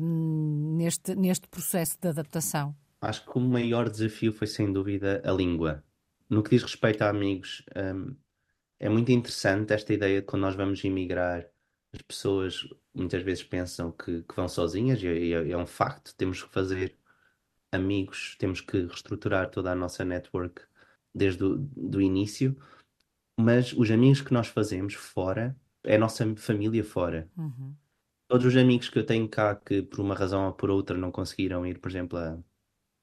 neste, 0.00 1.14
neste 1.14 1.48
processo 1.48 1.98
de 2.00 2.08
adaptação? 2.08 2.74
Acho 3.00 3.24
que 3.24 3.38
o 3.38 3.40
maior 3.40 3.88
desafio 3.88 4.32
foi 4.32 4.46
sem 4.46 4.72
dúvida 4.72 5.22
a 5.24 5.32
língua. 5.32 5.82
No 6.28 6.42
que 6.42 6.50
diz 6.50 6.62
respeito 6.62 7.02
a 7.02 7.08
amigos, 7.08 7.64
um, 7.76 8.14
é 8.78 8.88
muito 8.88 9.10
interessante 9.10 9.72
esta 9.72 9.92
ideia 9.92 10.20
de 10.20 10.26
quando 10.26 10.42
nós 10.42 10.54
vamos 10.54 10.84
emigrar, 10.84 11.46
as 11.92 12.02
pessoas 12.02 12.68
muitas 12.94 13.22
vezes 13.22 13.42
pensam 13.42 13.90
que, 13.92 14.22
que 14.22 14.36
vão 14.36 14.48
sozinhas, 14.48 15.02
e 15.02 15.34
é, 15.34 15.50
é, 15.50 15.56
um 15.56 15.66
facto, 15.66 16.14
temos 16.14 16.42
que 16.42 16.52
fazer 16.52 16.96
amigos, 17.72 18.36
temos 18.38 18.60
que 18.60 18.82
reestruturar 18.82 19.50
toda 19.50 19.72
a 19.72 19.74
nossa 19.74 20.04
network 20.04 20.62
desde 21.14 21.44
o 21.44 21.56
do 21.56 22.00
início, 22.00 22.56
mas 23.38 23.72
os 23.72 23.90
amigos 23.90 24.20
que 24.20 24.32
nós 24.32 24.48
fazemos 24.48 24.94
fora 24.94 25.56
é 25.84 25.96
a 25.96 25.98
nossa 25.98 26.36
família 26.36 26.84
fora. 26.84 27.28
Uhum. 27.36 27.74
Todos 28.30 28.46
os 28.46 28.56
amigos 28.56 28.88
que 28.88 28.96
eu 28.96 29.04
tenho 29.04 29.28
cá 29.28 29.56
que 29.56 29.82
por 29.82 29.98
uma 29.98 30.14
razão 30.14 30.46
ou 30.46 30.52
por 30.52 30.70
outra 30.70 30.96
não 30.96 31.10
conseguiram 31.10 31.66
ir, 31.66 31.80
por 31.80 31.90
exemplo, 31.90 32.16
a, 32.16 32.38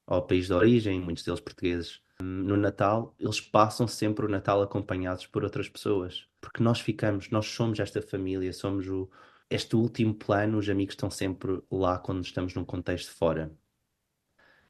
ao 0.06 0.26
país 0.26 0.46
de 0.46 0.54
origem, 0.54 0.98
muitos 0.98 1.22
deles 1.22 1.38
portugueses, 1.38 2.00
no 2.18 2.56
Natal, 2.56 3.14
eles 3.20 3.38
passam 3.38 3.86
sempre 3.86 4.24
o 4.24 4.28
Natal 4.30 4.62
acompanhados 4.62 5.26
por 5.26 5.44
outras 5.44 5.68
pessoas. 5.68 6.26
Porque 6.40 6.62
nós 6.62 6.80
ficamos, 6.80 7.28
nós 7.28 7.44
somos 7.44 7.78
esta 7.78 8.00
família, 8.00 8.50
somos 8.54 8.88
o, 8.88 9.06
este 9.50 9.76
último 9.76 10.14
plano, 10.14 10.56
os 10.56 10.68
amigos 10.70 10.94
estão 10.94 11.10
sempre 11.10 11.60
lá 11.70 11.98
quando 11.98 12.24
estamos 12.24 12.54
num 12.54 12.64
contexto 12.64 13.14
fora. 13.14 13.52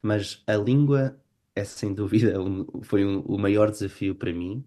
Mas 0.03 0.43
a 0.45 0.57
língua 0.57 1.21
é 1.55 1.62
sem 1.62 1.95
dúvida 1.95 2.43
um, 2.43 2.83
foi 2.83 3.05
um, 3.07 3.21
o 3.21 3.38
maior 3.38 3.71
desafio 3.71 4.12
para 4.12 4.33
mim, 4.33 4.65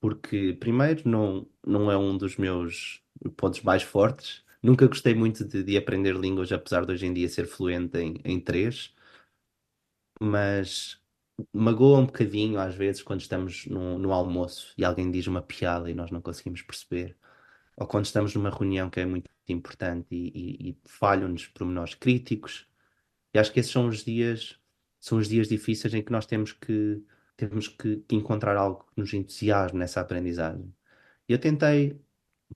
porque 0.00 0.52
primeiro 0.52 1.08
não, 1.08 1.48
não 1.64 1.92
é 1.92 1.96
um 1.96 2.18
dos 2.18 2.36
meus 2.36 3.00
pontos 3.36 3.62
mais 3.62 3.84
fortes. 3.84 4.44
Nunca 4.62 4.86
gostei 4.86 5.14
muito 5.14 5.44
de, 5.44 5.62
de 5.62 5.76
aprender 5.76 6.14
línguas, 6.16 6.52
apesar 6.52 6.84
de 6.84 6.92
hoje 6.92 7.06
em 7.06 7.14
dia 7.14 7.28
ser 7.28 7.46
fluente 7.46 7.98
em, 7.98 8.20
em 8.24 8.40
três. 8.40 8.94
Mas 10.20 11.00
magoa 11.52 11.98
um 12.00 12.06
bocadinho 12.06 12.58
às 12.60 12.74
vezes 12.74 13.02
quando 13.02 13.20
estamos 13.20 13.66
no, 13.66 13.98
no 13.98 14.12
almoço 14.12 14.74
e 14.76 14.84
alguém 14.84 15.10
diz 15.10 15.26
uma 15.26 15.42
piada 15.42 15.90
e 15.90 15.94
nós 15.94 16.10
não 16.10 16.20
conseguimos 16.20 16.62
perceber. 16.62 17.16
Ou 17.76 17.86
quando 17.86 18.04
estamos 18.06 18.34
numa 18.34 18.50
reunião 18.50 18.90
que 18.90 19.00
é 19.00 19.06
muito 19.06 19.30
importante 19.48 20.06
e, 20.10 20.68
e, 20.68 20.70
e 20.70 20.78
falham-nos 20.84 21.46
pormenores 21.48 21.94
críticos. 21.94 22.68
E 23.34 23.38
acho 23.38 23.52
que 23.52 23.60
esses 23.60 23.72
são 23.72 23.88
os 23.88 24.04
dias, 24.04 24.58
são 25.00 25.18
os 25.18 25.28
dias 25.28 25.48
difíceis 25.48 25.94
em 25.94 26.02
que 26.02 26.12
nós 26.12 26.26
temos 26.26 26.52
que, 26.52 27.02
temos 27.36 27.68
que, 27.68 27.98
que 27.98 28.16
encontrar 28.16 28.56
algo 28.56 28.84
que 28.84 29.00
nos 29.00 29.12
entusiasme 29.14 29.78
nessa 29.78 30.00
aprendizagem. 30.00 30.74
E 31.28 31.32
eu 31.32 31.38
tentei, 31.40 32.00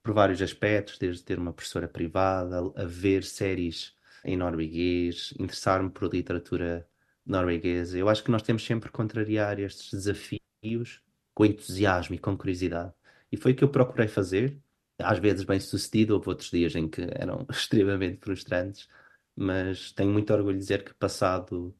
por 0.02 0.14
vários 0.14 0.42
aspectos, 0.42 0.98
desde 0.98 1.22
ter 1.24 1.38
uma 1.38 1.52
professora 1.52 1.88
privada, 1.88 2.58
a 2.76 2.84
ver 2.84 3.24
séries 3.24 3.94
em 4.24 4.36
norueguês, 4.36 5.34
interessar-me 5.38 5.90
por 5.90 6.12
literatura 6.12 6.88
norueguesa. 7.24 7.98
Eu 7.98 8.08
acho 8.08 8.22
que 8.24 8.30
nós 8.30 8.42
temos 8.42 8.64
sempre 8.64 8.88
que 8.90 8.96
contrariar 8.96 9.58
estes 9.60 9.90
desafios 9.92 11.02
com 11.34 11.44
entusiasmo 11.44 12.14
e 12.14 12.18
com 12.18 12.36
curiosidade. 12.36 12.92
E 13.30 13.36
foi 13.36 13.52
o 13.52 13.56
que 13.56 13.64
eu 13.64 13.68
procurei 13.70 14.08
fazer. 14.08 14.58
Às 14.98 15.18
vezes 15.18 15.44
bem 15.44 15.60
sucedido, 15.60 16.14
houve 16.14 16.28
outros 16.28 16.50
dias 16.50 16.74
em 16.74 16.88
que 16.88 17.02
eram 17.14 17.46
extremamente 17.50 18.18
frustrantes, 18.20 18.88
mas 19.36 19.92
tenho 19.92 20.10
muito 20.12 20.32
orgulho 20.32 20.54
de 20.54 20.60
dizer 20.60 20.84
que 20.84 20.94
passado, 20.94 21.74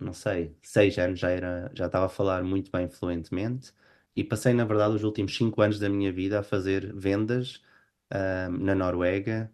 não 0.00 0.12
sei, 0.12 0.56
seis 0.62 0.98
anos 0.98 1.20
já, 1.20 1.30
era, 1.30 1.70
já 1.74 1.86
estava 1.86 2.06
a 2.06 2.08
falar 2.08 2.42
muito 2.42 2.70
bem 2.70 2.88
fluentemente 2.88 3.72
e 4.16 4.22
passei, 4.22 4.52
na 4.54 4.64
verdade, 4.64 4.94
os 4.94 5.04
últimos 5.04 5.36
cinco 5.36 5.60
anos 5.62 5.78
da 5.78 5.88
minha 5.88 6.12
vida 6.12 6.40
a 6.40 6.42
fazer 6.42 6.94
vendas 6.94 7.60
na 8.60 8.74
Noruega, 8.74 9.50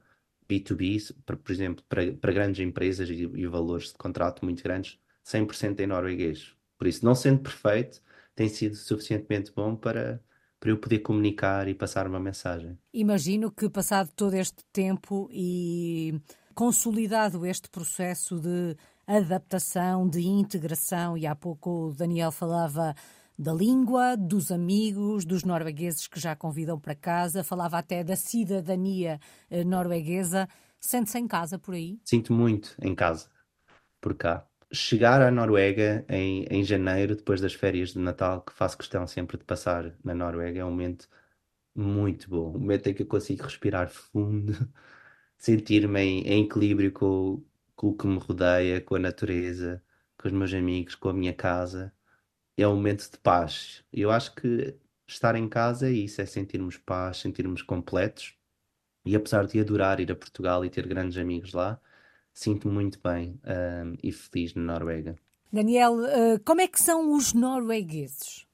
B2B, 0.49 1.14
por, 1.25 1.37
por 1.37 1.52
exemplo, 1.52 1.85
para, 1.88 2.12
para 2.12 2.33
grandes 2.33 2.61
empresas 2.61 3.09
e, 3.09 3.23
e, 3.23 3.47
valores 3.47 3.88
de 3.88 3.95
contrato 3.95 4.45
muito 4.45 4.62
grandes, 4.62 4.99
100% 5.25 5.81
em 5.81 5.87
norueguês. 5.87 6.55
Por 6.76 6.87
isso, 6.87 7.05
não 7.05 7.14
sendo 7.14 7.40
perfeito, 7.40 8.02
tem 8.35 8.49
sido 8.49 8.75
suficientemente 8.75 9.52
bom 9.55 9.76
para, 9.76 10.21
para 10.59 10.71
eu 10.71 10.76
poder 10.76 11.00
comunicar 11.00 11.69
e 11.69 11.75
passar 11.75 12.07
uma 12.07 12.19
mensagem. 12.19 12.76
Imagino 12.93 13.50
que, 13.50 13.69
passado 13.69 14.11
todo 14.17 14.35
este 14.35 14.64
tempo 14.73 15.29
e 15.33 16.21
consolidado 16.55 17.47
este 17.47 17.71
processo 17.71 18.40
de 18.40 18.76
adaptação, 19.07 20.09
de 20.09 20.21
integração, 20.26 21.17
e 21.17 21.26
há 21.26 21.35
pouco 21.35 21.88
o 21.88 21.95
Daniel 21.95 22.33
falava 22.33 22.95
da 23.40 23.54
língua, 23.54 24.18
dos 24.18 24.52
amigos, 24.52 25.25
dos 25.25 25.44
noruegueses 25.44 26.06
que 26.06 26.20
já 26.20 26.37
convidam 26.37 26.78
para 26.78 26.94
casa, 26.94 27.42
falava 27.42 27.78
até 27.78 28.04
da 28.04 28.14
cidadania 28.14 29.18
eh, 29.49 29.64
norueguesa. 29.64 30.47
Sente-se 30.78 31.18
em 31.18 31.26
casa 31.26 31.59
por 31.59 31.73
aí? 31.75 31.99
Sinto 32.04 32.35
muito 32.35 32.76
em 32.82 32.94
casa, 32.94 33.30
por 33.99 34.14
cá. 34.14 34.47
Chegar 34.70 35.23
à 35.23 35.30
Noruega 35.30 36.04
em, 36.06 36.44
em 36.50 36.62
janeiro, 36.62 37.16
depois 37.16 37.40
das 37.40 37.54
férias 37.54 37.94
de 37.94 37.99
Natal, 37.99 38.42
que 38.42 38.52
faço 38.52 38.76
questão 38.76 39.06
sempre 39.06 39.38
de 39.38 39.44
passar 39.44 39.90
na 40.04 40.14
Noruega, 40.14 40.61
é 40.61 40.64
um 40.64 40.70
momento 40.70 41.09
muito 41.75 42.28
bom. 42.28 42.50
Um 42.50 42.59
momento 42.59 42.88
em 42.88 42.94
que 42.94 43.02
eu 43.02 43.06
consigo 43.06 43.44
respirar 43.44 43.88
fundo, 43.88 44.52
sentir-me 45.38 45.99
em, 45.99 46.20
em, 46.26 46.44
equilíbrio 46.44 46.92
com, 46.92 47.42
com 47.75 47.88
o 47.88 47.97
que 47.97 48.06
me 48.06 48.18
rodeia, 48.18 48.82
com 48.82 48.97
a 48.97 48.99
natureza, 48.99 49.82
com 50.18 50.28
os 50.28 50.35
meus 50.35 50.52
amigos, 50.52 50.94
com 50.94 51.09
a 51.09 51.14
minha 51.14 51.32
casa 51.32 51.90
é 52.62 52.69
um 52.69 52.76
momento 52.76 53.11
de 53.11 53.19
paz. 53.19 53.85
Eu 53.93 54.11
acho 54.11 54.35
que 54.35 54.75
estar 55.07 55.35
em 55.35 55.49
casa 55.49 55.88
é 55.88 55.93
isso, 55.93 56.21
é 56.21 56.26
sentirmos 56.26 56.76
paz, 56.76 57.19
sentirmos 57.19 57.62
completos. 57.62 58.35
E 59.05 59.17
apesar 59.17 59.47
de 59.47 59.59
adorar 59.61 60.00
ir 60.00 60.12
a 60.12 60.14
Portugal 60.14 60.64
e 60.64 60.71
ter 60.71 60.87
grandes 60.87 61.17
amigos 61.17 61.52
lá, 61.52 61.81
sinto-me 62.33 62.73
muito 62.75 62.99
bem 63.02 63.40
um, 63.45 63.97
e 64.02 64.12
feliz 64.12 64.55
na 64.55 64.62
Noruega. 64.62 65.17
Daniel, 65.52 65.95
uh, 65.95 66.40
como 66.45 66.61
é 66.61 66.69
que 66.69 66.81
são 66.81 67.12
os 67.14 67.33
noruegueses? 67.33 68.47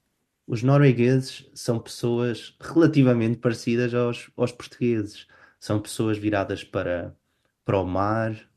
Os 0.47 0.63
noruegueses 0.63 1.45
são 1.55 1.79
pessoas 1.79 2.57
relativamente 2.61 3.39
parecidas 3.39 3.93
aos, 3.93 4.31
aos 4.37 4.53
portugueses. 4.53 5.27
São 5.59 5.81
pessoas 5.81 6.17
viradas 6.17 6.63
para, 6.63 7.15
para 7.65 7.81
o 7.81 7.85
mar, 7.85 8.49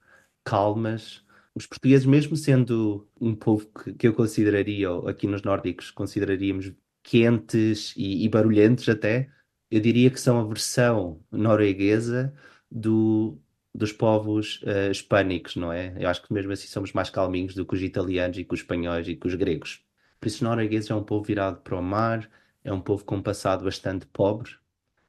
calmas, 0.44 1.24
os 1.60 1.68
portugueses, 1.68 2.06
mesmo 2.06 2.38
sendo 2.38 3.08
um 3.20 3.36
povo 3.36 3.68
que, 3.68 3.94
que 3.94 4.08
eu 4.08 4.13
consideraria, 4.13 4.92
ou 4.92 5.08
aqui 5.10 5.28
nos 5.28 5.42
nórdicos 5.42 5.92
consideraríamos 5.92 6.72
quentes 7.04 7.94
e, 7.98 8.24
e, 8.24 8.30
barulhentos 8.30 8.88
até, 8.88 9.30
eu 9.70 9.82
diria 9.82 10.10
que 10.10 10.20
são 10.20 10.39
a 10.39 10.44
versão 10.46 11.22
norueguesa 11.30 12.34
do, 12.72 13.38
dos 13.75 13.92
povos 13.92 14.62
uh, 14.63 14.89
hispânicos, 14.89 15.58
não 15.58 15.72
é? 15.74 15.94
Eu 16.00 16.10
acho 16.10 16.22
que 16.24 16.34
mesmo 16.34 16.54
assim 16.54 16.68
somos 16.68 16.94
mais 16.94 17.10
calminhos 17.10 17.54
do 17.54 17.66
que 17.66 17.75
os 17.75 17.82
italianos 17.82 18.38
e 18.38 18.46
que 18.46 18.54
os 18.54 18.62
espanhóis 18.62 19.08
e 19.08 19.16
que 19.16 19.28
os 19.28 19.36
gregos. 19.36 19.84
Por 20.20 20.28
isso, 20.28 20.38
os 20.38 20.42
noruegueses 20.42 20.89
é 20.89 20.96
um 20.96 21.04
povo 21.04 21.25
virado 21.25 21.62
para 21.62 21.78
o 21.78 21.84
mar, 21.84 22.30
é 22.63 22.72
um 22.72 22.82
povo 22.82 23.04
com 23.04 23.18
um 23.18 23.22
passado 23.22 23.66
bastante 23.66 24.06
pobre 24.08 24.51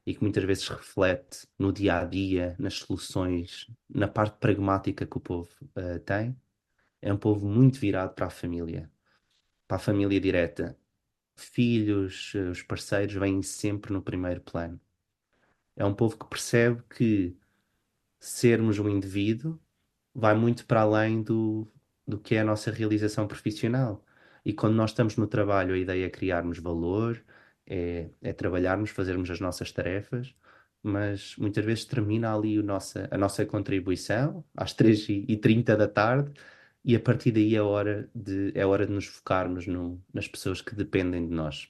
e 0.05 0.13
que 0.13 0.21
muitas 0.21 0.43
vezes 0.43 0.67
reflete 0.67 1.47
no 1.57 1.71
dia 1.71 1.99
a 1.99 2.05
dia, 2.05 2.55
nas 2.59 2.73
soluções, 2.75 3.67
na 3.89 4.07
parte 4.07 4.37
pragmática 4.37 5.05
que 5.05 5.17
o 5.17 5.21
povo 5.21 5.49
uh, 5.77 5.99
tem. 5.99 6.35
É 7.01 7.11
um 7.11 7.17
povo 7.17 7.47
muito 7.47 7.79
virado 7.79 8.13
para 8.13 8.27
a 8.27 8.29
família, 8.29 8.91
para 9.67 9.77
a 9.77 9.79
família 9.79 10.19
direta. 10.19 10.77
Filhos, 11.35 12.33
uh, 12.35 12.51
os 12.51 12.61
parceiros 12.61 13.15
vêm 13.15 13.41
sempre 13.41 13.91
no 13.93 14.01
primeiro 14.01 14.41
plano. 14.41 14.79
É 15.75 15.85
um 15.85 15.93
povo 15.93 16.17
que 16.17 16.25
percebe 16.27 16.83
que 16.89 17.35
sermos 18.19 18.77
um 18.77 18.87
indivíduo 18.87 19.59
vai 20.13 20.35
muito 20.35 20.65
para 20.65 20.81
além 20.81 21.23
do, 21.23 21.67
do 22.07 22.19
que 22.19 22.35
é 22.35 22.41
a 22.41 22.45
nossa 22.45 22.69
realização 22.71 23.27
profissional. 23.27 24.05
E 24.45 24.53
quando 24.53 24.75
nós 24.75 24.91
estamos 24.91 25.17
no 25.17 25.27
trabalho, 25.27 25.73
a 25.73 25.77
ideia 25.77 26.05
é 26.05 26.09
criarmos 26.09 26.59
valor, 26.59 27.23
é, 27.65 28.09
é 28.21 28.33
trabalharmos, 28.33 28.89
fazermos 28.91 29.29
as 29.29 29.39
nossas 29.39 29.71
tarefas, 29.71 30.35
mas 30.83 31.35
muitas 31.37 31.63
vezes 31.63 31.85
termina 31.85 32.33
ali 32.35 32.59
o 32.59 32.63
nossa, 32.63 33.07
a 33.11 33.17
nossa 33.17 33.45
contribuição 33.45 34.43
às 34.55 34.73
3h30 34.73 35.75
da 35.77 35.87
tarde 35.87 36.33
e 36.83 36.95
a 36.95 36.99
partir 36.99 37.31
daí 37.31 37.55
é 37.55 37.61
hora 37.61 38.09
de, 38.13 38.51
é 38.55 38.65
hora 38.65 38.85
de 38.85 38.91
nos 38.93 39.05
focarmos 39.05 39.67
no, 39.67 40.01
nas 40.13 40.27
pessoas 40.27 40.61
que 40.61 40.75
dependem 40.75 41.27
de 41.27 41.33
nós. 41.33 41.69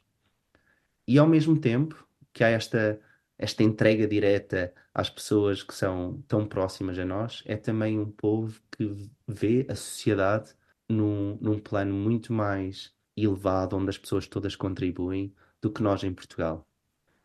E 1.08 1.18
ao 1.18 1.28
mesmo 1.28 1.60
tempo 1.60 2.08
que 2.32 2.44
há 2.44 2.50
esta, 2.50 3.00
esta 3.38 3.64
entrega 3.64 4.08
direta 4.08 4.74
às 4.94 5.10
pessoas 5.10 5.64
que 5.64 5.74
são 5.74 6.24
tão 6.28 6.48
próximas 6.48 6.98
a 6.98 7.06
nós, 7.06 7.44
é 7.46 7.58
também 7.58 8.00
um 8.00 8.10
povo 8.10 8.62
que 8.72 9.10
vê 9.28 9.66
a 9.70 9.76
sociedade 9.76 10.54
num, 10.88 11.38
num 11.42 11.60
plano 11.60 11.94
muito 11.94 12.32
mais 12.32 12.94
elevado, 13.16 13.76
onde 13.76 13.90
as 13.90 13.98
pessoas 13.98 14.28
todas 14.28 14.56
contribuem, 14.56 15.34
do 15.62 15.72
que 15.72 15.84
nós 15.84 16.04
em 16.04 16.14
Portugal. 16.14 16.68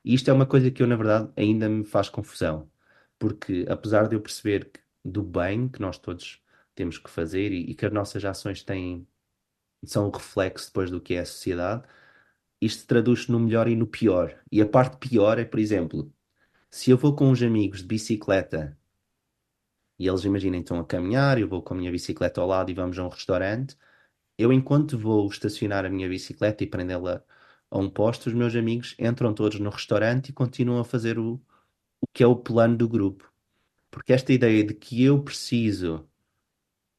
E 0.04 0.14
isto 0.14 0.30
é 0.30 0.32
uma 0.32 0.46
coisa 0.46 0.70
que 0.70 0.82
eu, 0.82 0.86
na 0.86 0.96
verdade, 0.96 1.30
ainda 1.36 1.68
me 1.68 1.84
faz 1.84 2.08
confusão, 2.08 2.70
porque 3.18 3.64
apesar 3.68 4.08
de 4.08 4.16
eu 4.16 4.20
perceber 4.20 4.66
que, 4.66 4.80
do 5.04 5.22
bem 5.22 5.68
que 5.68 5.80
nós 5.80 5.98
todos 5.98 6.40
temos 6.76 6.98
que 6.98 7.10
fazer 7.10 7.52
e, 7.52 7.70
e 7.70 7.74
que 7.74 7.86
as 7.86 7.92
nossas 7.92 8.24
ações 8.24 8.62
têm, 8.62 9.06
são 9.84 10.08
o 10.08 10.10
reflexo 10.10 10.68
depois 10.68 10.90
do 10.90 11.00
que 11.00 11.14
é 11.14 11.20
a 11.20 11.26
sociedade, 11.26 11.84
isto 12.60 12.86
traduz-se 12.86 13.30
no 13.32 13.40
melhor 13.40 13.68
e 13.68 13.76
no 13.76 13.86
pior. 13.86 14.38
E 14.52 14.62
a 14.62 14.68
parte 14.68 14.98
pior 14.98 15.38
é, 15.38 15.44
por 15.44 15.60
exemplo, 15.60 16.12
se 16.70 16.90
eu 16.90 16.98
vou 16.98 17.14
com 17.16 17.30
uns 17.30 17.42
amigos 17.42 17.80
de 17.80 17.86
bicicleta 17.86 18.78
e 19.98 20.06
eles 20.08 20.24
imaginem 20.24 20.60
estão 20.60 20.78
a 20.80 20.84
caminhar, 20.84 21.38
eu 21.38 21.48
vou 21.48 21.62
com 21.62 21.74
a 21.74 21.76
minha 21.76 21.90
bicicleta 21.90 22.40
ao 22.40 22.46
lado 22.46 22.70
e 22.70 22.74
vamos 22.74 22.98
a 22.98 23.04
um 23.04 23.08
restaurante, 23.08 23.76
eu 24.38 24.52
enquanto 24.52 24.98
vou 24.98 25.26
estacionar 25.28 25.84
a 25.86 25.90
minha 25.90 26.08
bicicleta 26.08 26.64
e 26.64 26.66
prendê-la 26.66 27.24
a 27.70 27.78
um 27.78 27.90
posto, 27.90 28.26
os 28.28 28.34
meus 28.34 28.54
amigos 28.54 28.94
entram 28.98 29.34
todos 29.34 29.58
no 29.60 29.70
restaurante 29.70 30.28
e 30.30 30.32
continuam 30.32 30.80
a 30.80 30.84
fazer 30.84 31.18
o, 31.18 31.40
o 32.00 32.06
que 32.12 32.22
é 32.22 32.26
o 32.26 32.36
plano 32.36 32.76
do 32.76 32.88
grupo. 32.88 33.32
Porque 33.90 34.12
esta 34.12 34.32
ideia 34.32 34.64
de 34.64 34.74
que 34.74 35.02
eu 35.04 35.22
preciso 35.22 36.06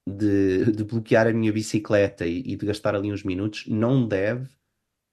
de, 0.07 0.71
de 0.71 0.83
bloquear 0.85 1.27
a 1.27 1.33
minha 1.33 1.51
bicicleta 1.51 2.25
e, 2.25 2.39
e, 2.39 2.55
de 2.55 2.65
gastar 2.65 2.95
ali 2.95 3.11
uns 3.11 3.23
minutos 3.23 3.65
não 3.67 4.07
deve 4.07 4.49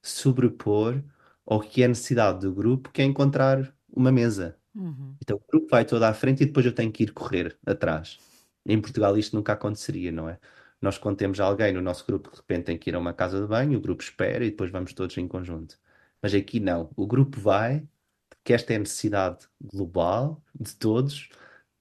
sobrepor 0.00 1.02
ao 1.44 1.60
que 1.60 1.82
é 1.82 1.88
necessidade 1.88 2.40
do 2.40 2.54
grupo, 2.54 2.90
que 2.92 3.02
é 3.02 3.04
encontrar 3.04 3.74
uma 3.88 4.12
mesa. 4.12 4.56
Uhum. 4.74 5.16
Então 5.20 5.36
o 5.36 5.50
grupo 5.50 5.68
vai 5.68 5.84
todo 5.84 6.04
à 6.04 6.14
frente 6.14 6.42
e 6.42 6.46
depois 6.46 6.64
eu 6.64 6.72
tenho 6.72 6.92
que 6.92 7.02
ir 7.02 7.12
correr 7.12 7.58
atrás. 7.66 8.18
Em 8.64 8.80
Portugal 8.80 9.18
isto 9.18 9.34
nunca 9.34 9.52
aconteceria, 9.54 10.12
não 10.12 10.28
é? 10.28 10.38
Nós, 10.80 10.98
quando 10.98 11.16
temos 11.16 11.40
alguém 11.40 11.72
no 11.72 11.80
nosso 11.80 12.06
grupo 12.06 12.28
que 12.28 12.36
de 12.36 12.40
repente 12.42 12.64
tem 12.66 12.78
que 12.78 12.90
ir 12.90 12.94
a 12.94 12.98
uma 12.98 13.14
casa 13.14 13.40
de 13.40 13.46
banho, 13.46 13.78
o 13.78 13.80
grupo 13.80 14.02
espera 14.02 14.44
e 14.44 14.50
depois 14.50 14.70
vamos 14.70 14.92
todos 14.92 15.16
em 15.18 15.26
conjunto. 15.26 15.78
Mas 16.22 16.34
aqui 16.34 16.60
não. 16.60 16.90
O 16.96 17.06
grupo 17.06 17.40
vai, 17.40 17.86
porque 18.28 18.52
esta 18.52 18.72
é 18.72 18.76
a 18.76 18.80
necessidade 18.80 19.46
global 19.60 20.42
de 20.58 20.74
todos 20.76 21.30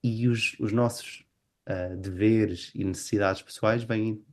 e 0.04 0.28
os, 0.28 0.56
os 0.60 0.72
nossos 0.72 1.23
uh, 1.70 1.96
deveres 1.98 2.72
e 2.74 2.84
necessidades 2.84 3.42
pessoais 3.42 3.84
vêm 3.84 4.24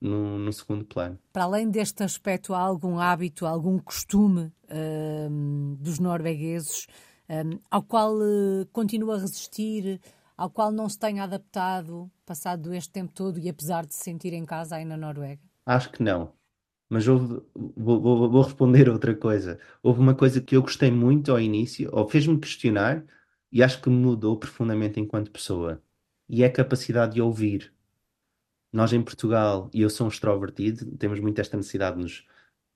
no, 0.00 0.38
no, 0.38 0.52
segundo 0.52 0.84
plano. 0.84 1.18
Para 1.32 1.44
além 1.44 1.70
deste 1.70 2.02
aspecto, 2.02 2.52
há 2.52 2.58
algum 2.58 2.98
hábito, 2.98 3.46
algum 3.46 3.78
costume 3.78 4.52
uh, 4.64 5.76
dos 5.78 5.98
noruegueses 5.98 6.86
uh, 7.28 7.60
ao 7.70 7.82
qual 7.82 8.14
uh, 8.16 8.66
continua 8.72 9.16
a 9.16 9.20
resistir 9.20 10.00
ao 10.36 10.50
qual 10.50 10.72
não 10.72 10.88
se 10.88 10.98
tenha 10.98 11.22
adaptado 11.22 12.10
passado 12.26 12.74
este 12.74 12.90
tempo 12.90 13.12
todo 13.12 13.38
e 13.38 13.48
apesar 13.48 13.86
de 13.86 13.94
se 13.94 14.02
sentir 14.02 14.32
em 14.32 14.44
casa 14.44 14.76
aí 14.76 14.84
na 14.84 14.96
Noruega? 14.96 15.40
Acho 15.64 15.90
que 15.90 16.02
não. 16.02 16.32
Mas 16.88 17.08
houve, 17.08 17.40
vou, 17.54 18.00
vou, 18.00 18.30
vou 18.30 18.42
responder 18.42 18.88
outra 18.88 19.14
coisa. 19.14 19.58
Houve 19.82 20.00
uma 20.00 20.14
coisa 20.14 20.40
que 20.40 20.56
eu 20.56 20.62
gostei 20.62 20.90
muito 20.90 21.32
ao 21.32 21.40
início, 21.40 21.88
ou 21.92 22.08
fez-me 22.08 22.38
questionar, 22.38 23.04
e 23.50 23.62
acho 23.62 23.80
que 23.80 23.88
me 23.88 23.96
mudou 23.96 24.38
profundamente 24.38 25.00
enquanto 25.00 25.30
pessoa. 25.30 25.82
E 26.28 26.42
é 26.42 26.46
a 26.46 26.52
capacidade 26.52 27.14
de 27.14 27.20
ouvir. 27.20 27.72
Nós 28.72 28.92
em 28.92 29.02
Portugal, 29.02 29.70
e 29.72 29.82
eu 29.82 29.90
sou 29.90 30.06
um 30.06 30.10
extrovertido, 30.10 30.96
temos 30.96 31.20
muito 31.20 31.40
esta 31.40 31.56
necessidade 31.56 31.96
de 31.96 32.02
nos, 32.02 32.26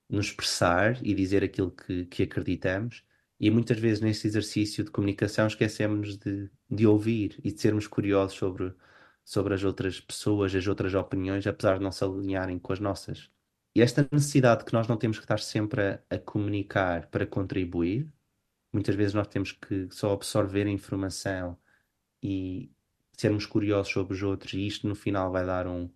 nos 0.09 0.27
expressar 0.27 1.05
e 1.05 1.15
dizer 1.15 1.43
aquilo 1.43 1.71
que, 1.71 2.07
que 2.07 2.23
acreditamos. 2.23 3.05
E 3.41 3.51
muitas 3.51 3.79
vezes 3.79 4.01
nesse 4.01 4.27
exercício 4.27 4.85
de 4.85 4.91
comunicação 4.91 5.47
esquecemos 5.47 6.17
de, 6.19 6.51
de 6.71 6.87
ouvir 6.87 7.41
e 7.45 7.53
de 7.53 7.61
sermos 7.61 7.87
curiosos 7.87 8.37
sobre, 8.37 8.75
sobre 9.25 9.55
as 9.55 9.65
outras 9.65 10.01
pessoas, 10.01 10.55
as 10.55 10.67
outras 10.67 10.95
opiniões, 10.95 11.47
apesar 11.47 11.79
de 11.79 11.85
não 11.85 11.93
se 11.93 12.05
alinharem 12.05 12.59
com 12.59 12.73
as 12.73 12.81
nossas. 12.81 13.31
E 13.75 13.83
esta 13.83 14.09
necessidade 14.11 14.65
que 14.65 14.73
nós 14.73 14.89
não 14.89 14.97
temos 14.97 15.19
que 15.19 15.25
estar 15.25 15.39
sempre 15.39 15.83
a, 15.83 16.01
a 16.11 16.19
comunicar 16.19 17.07
para 17.09 17.27
contribuir, 17.27 18.09
muitas 18.73 18.95
vezes 18.95 19.15
nós 19.15 19.29
temos 19.29 19.53
que 19.53 19.89
só 19.91 20.13
absorver 20.13 20.67
a 20.67 20.71
informação 20.71 21.57
e 22.23 22.71
sermos 23.19 23.45
curiosos 23.45 23.93
sobre 23.93 24.15
os 24.15 24.23
outros, 24.23 24.53
e 24.55 24.67
isto 24.67 24.89
no 24.89 24.95
final 24.95 25.31
vai 25.33 25.45
dar 25.45 25.67
um, 25.67 25.91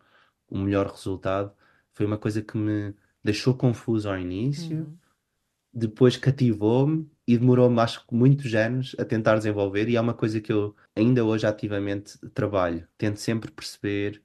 um 0.50 0.62
melhor 0.62 0.88
resultado. 0.88 1.52
Foi 1.94 2.04
uma 2.04 2.18
coisa 2.18 2.42
que 2.42 2.56
me 2.58 2.94
deixou 3.24 3.54
confuso 3.54 4.08
ao 4.10 4.18
início, 4.18 4.78
uhum. 4.78 4.96
depois 5.72 6.16
cativou-me 6.16 7.08
e 7.26 7.38
demorou-me 7.38 7.80
acho 7.80 8.06
que 8.06 8.14
muitos 8.14 8.52
anos 8.54 8.96
a 8.98 9.04
tentar 9.04 9.36
desenvolver 9.36 9.88
e 9.88 9.96
é 9.96 10.00
uma 10.00 10.14
coisa 10.14 10.40
que 10.40 10.52
eu 10.52 10.74
ainda 10.96 11.24
hoje 11.24 11.46
ativamente 11.46 12.18
trabalho. 12.30 12.86
Tento 12.98 13.20
sempre 13.20 13.50
perceber 13.50 14.22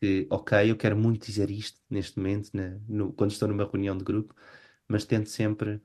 que, 0.00 0.26
ok, 0.30 0.70
eu 0.70 0.76
quero 0.76 0.96
muito 0.96 1.26
dizer 1.26 1.50
isto 1.50 1.80
neste 1.88 2.18
momento, 2.18 2.50
na, 2.54 2.78
no, 2.88 3.12
quando 3.12 3.30
estou 3.30 3.48
numa 3.48 3.64
reunião 3.64 3.96
de 3.96 4.04
grupo, 4.04 4.34
mas 4.88 5.04
tento 5.04 5.28
sempre 5.28 5.80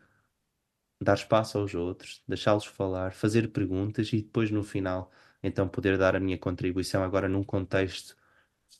dar 1.02 1.16
espaço 1.16 1.58
aos 1.58 1.76
outros, 1.76 2.24
deixá-los 2.28 2.66
falar, 2.66 3.14
fazer 3.14 3.52
perguntas 3.52 4.12
e 4.14 4.22
depois 4.22 4.50
no 4.50 4.64
final 4.64 5.12
então 5.46 5.68
poder 5.68 5.98
dar 5.98 6.16
a 6.16 6.20
minha 6.20 6.38
contribuição 6.38 7.04
agora 7.04 7.30
num 7.30 7.44
contexto 7.44 8.16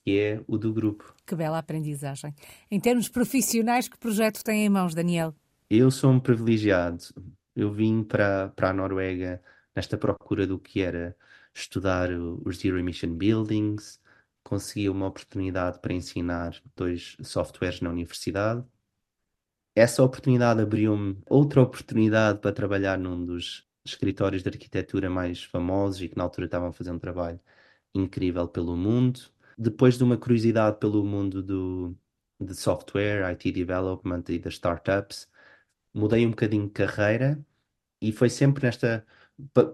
que 0.04 0.20
é 0.20 0.42
o 0.48 0.58
do 0.58 0.74
grupo. 0.74 1.16
Que 1.26 1.36
bela 1.36 1.58
aprendizagem. 1.58 2.34
Em 2.70 2.80
termos 2.80 3.10
profissionais, 3.10 3.88
que 3.88 3.98
projeto 3.98 4.44
tem 4.44 4.66
em 4.66 4.70
mãos, 4.70 4.94
Daniel? 4.94 5.34
Eu 5.70 5.90
sou 5.90 6.12
um 6.12 6.20
privilegiado 6.20 7.04
eu 7.56 7.72
vim 7.72 8.04
para, 8.04 8.50
para 8.50 8.72
a 8.72 8.74
Noruega 8.74 9.42
nesta 9.76 9.98
procura 9.98 10.46
do 10.46 10.60
que 10.60 10.82
era 10.82 11.16
estudar 11.54 12.10
os 12.12 12.58
Zero 12.58 12.78
Emission 12.78 13.16
Buildings, 13.16 14.00
consegui 14.44 14.90
uma 14.90 15.08
oportunidade 15.08 15.80
para 15.80 15.94
ensinar 15.94 16.62
dois 16.76 17.16
softwares 17.24 17.80
na 17.80 17.90
universidade. 17.90 18.64
Essa 19.74 20.04
oportunidade 20.04 20.62
abriu-me 20.62 21.18
outra 21.30 21.62
oportunidade 21.62 22.40
para 22.40 22.52
trabalhar 22.52 22.98
num 22.98 23.26
dos 23.26 23.65
escritórios 23.86 24.44
de 24.44 24.50
arquitetura 24.50 25.10
mais 25.10 25.44
famosos 25.44 26.02
e 26.02 26.10
que 26.10 26.18
na 26.18 26.24
altura 26.24 26.46
estavam 26.46 26.70
a 26.70 26.74
fazer 26.74 26.92
um 26.92 27.00
trabalho 27.00 27.40
incrível 27.94 28.48
pelo 28.48 28.76
mundo. 28.76 29.22
Depois 29.58 29.98
de 29.98 30.04
uma 30.04 30.18
curiosidade 30.18 30.80
pelo 30.80 31.04
mundo 31.06 31.42
do, 31.42 31.96
de 32.40 32.56
software, 32.56 33.24
IT 33.32 33.52
development 33.52 34.24
e 34.30 34.40
das 34.40 34.56
startups, 34.56 35.30
mudei 35.94 36.26
um 36.26 36.32
bocadinho 36.32 36.66
de 36.66 36.72
carreira 36.74 37.40
e 38.02 38.12
foi 38.12 38.30
sempre 38.30 38.66
nesta 38.66 39.06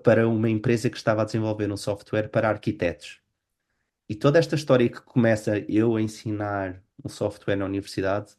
para 0.03 0.27
uma 0.27 0.49
empresa 0.49 0.89
que 0.89 0.97
estava 0.97 1.21
a 1.21 1.25
desenvolver 1.25 1.71
um 1.71 1.77
software 1.77 2.29
para 2.29 2.49
arquitetos. 2.49 3.21
E 4.09 4.15
toda 4.15 4.39
esta 4.39 4.55
história 4.55 4.89
que 4.89 5.01
começa 5.01 5.59
eu 5.71 5.95
a 5.95 6.01
ensinar 6.01 6.83
um 7.03 7.09
software 7.09 7.55
na 7.55 7.65
universidade, 7.65 8.35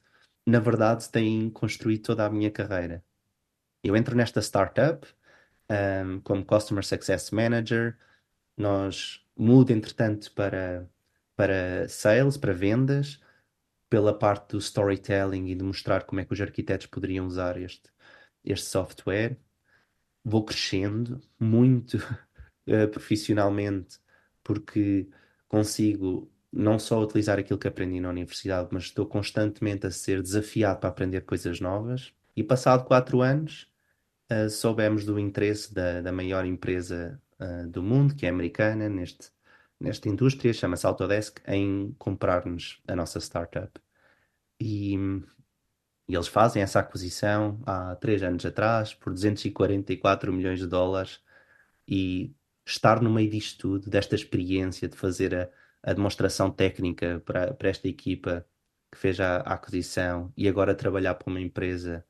na 0.46 0.58
verdade 0.60 1.08
tem 1.10 1.48
construído 1.50 2.02
toda 2.02 2.26
a 2.26 2.30
minha 2.30 2.50
carreira. 2.50 3.04
Eu 3.82 3.96
entro 3.96 4.16
nesta 4.16 4.40
startup 4.40 5.06
um, 5.72 6.20
como 6.20 6.44
Customer 6.44 6.84
Success 6.84 7.30
Manager, 7.30 7.96
nós 8.56 9.24
mudo 9.36 9.70
entretanto 9.72 10.32
para, 10.32 10.88
para 11.36 11.88
sales, 11.88 12.36
para 12.36 12.52
vendas, 12.52 13.20
pela 13.88 14.16
parte 14.16 14.52
do 14.52 14.58
storytelling 14.58 15.48
e 15.48 15.54
de 15.54 15.64
mostrar 15.64 16.04
como 16.04 16.20
é 16.20 16.24
que 16.24 16.32
os 16.32 16.40
arquitetos 16.40 16.86
poderiam 16.86 17.26
usar 17.26 17.56
este, 17.60 17.90
este 18.44 18.66
software. 18.66 19.38
Vou 20.24 20.44
crescendo 20.44 21.20
muito 21.38 21.96
uh, 22.66 22.88
profissionalmente 22.92 23.98
porque 24.42 25.08
consigo 25.48 26.30
não 26.52 26.78
só 26.78 27.02
utilizar 27.02 27.38
aquilo 27.38 27.58
que 27.58 27.68
aprendi 27.68 27.98
na 28.00 28.10
universidade, 28.10 28.68
mas 28.72 28.84
estou 28.84 29.06
constantemente 29.06 29.86
a 29.86 29.90
ser 29.90 30.22
desafiado 30.22 30.80
para 30.80 30.90
aprender 30.90 31.22
coisas 31.22 31.60
novas. 31.60 32.12
E 32.36 32.42
passado 32.42 32.84
quatro 32.84 33.22
anos, 33.22 33.71
uh, 34.32 34.50
soubemos 34.50 35.04
do 35.04 35.18
interesse 35.18 35.72
da, 35.72 36.00
da 36.00 36.12
maior 36.12 36.44
empresa 36.44 37.20
uh, 37.40 37.68
do 37.68 37.82
mundo, 37.82 38.14
que 38.14 38.26
é 38.26 38.28
americana, 38.28 38.88
neste, 38.88 39.30
nesta 39.78 40.08
indústria, 40.08 40.52
chama-se 40.52 40.86
Autodesk, 40.86 41.40
em 41.46 41.94
comprar-nos 41.98 42.80
a 42.86 42.96
nossa 42.96 43.18
startup. 43.20 43.80
E, 44.60 44.94
e, 46.08 46.14
eles 46.14 46.28
fazem 46.28 46.62
essa 46.62 46.80
aquisição 46.80 47.60
há 47.66 47.96
três 47.96 48.22
anos 48.22 48.44
atrás 48.46 48.94
por 48.94 49.12
244 49.12 50.32
milhões 50.32 50.58
de 50.58 50.66
dólares 50.66 51.20
e 51.88 52.34
estar 52.66 53.02
no 53.02 53.10
meio 53.10 53.30
disto 53.30 53.58
tudo, 53.58 53.90
desta 53.90 54.14
experiência 54.14 54.88
de 54.88 54.96
fazer 54.96 55.34
a, 55.34 55.50
a 55.82 55.92
demonstração 55.92 56.50
técnica 56.50 57.22
para, 57.24 57.54
para 57.54 57.68
esta 57.68 57.88
equipa 57.88 58.46
que 58.90 58.98
fez 58.98 59.18
a, 59.20 59.38
a 59.38 59.54
aquisição 59.54 60.32
e 60.36 60.48
agora 60.48 60.74
trabalhar 60.74 61.14
para 61.14 61.30
uma 61.30 61.40
empresa 61.40 62.04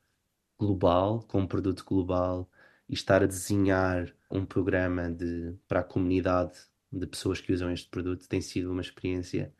global, 0.62 1.22
com 1.28 1.40
um 1.40 1.46
produto 1.46 1.84
global 1.84 2.48
e 2.88 2.94
estar 2.94 3.22
a 3.22 3.26
desenhar 3.26 4.14
um 4.30 4.44
programa 4.46 5.10
de, 5.10 5.54
para 5.66 5.80
a 5.80 5.84
comunidade 5.84 6.54
de 6.92 7.06
pessoas 7.06 7.40
que 7.40 7.52
usam 7.52 7.72
este 7.72 7.88
produto 7.88 8.28
tem 8.28 8.40
sido 8.40 8.70
uma 8.70 8.82
experiência 8.82 9.52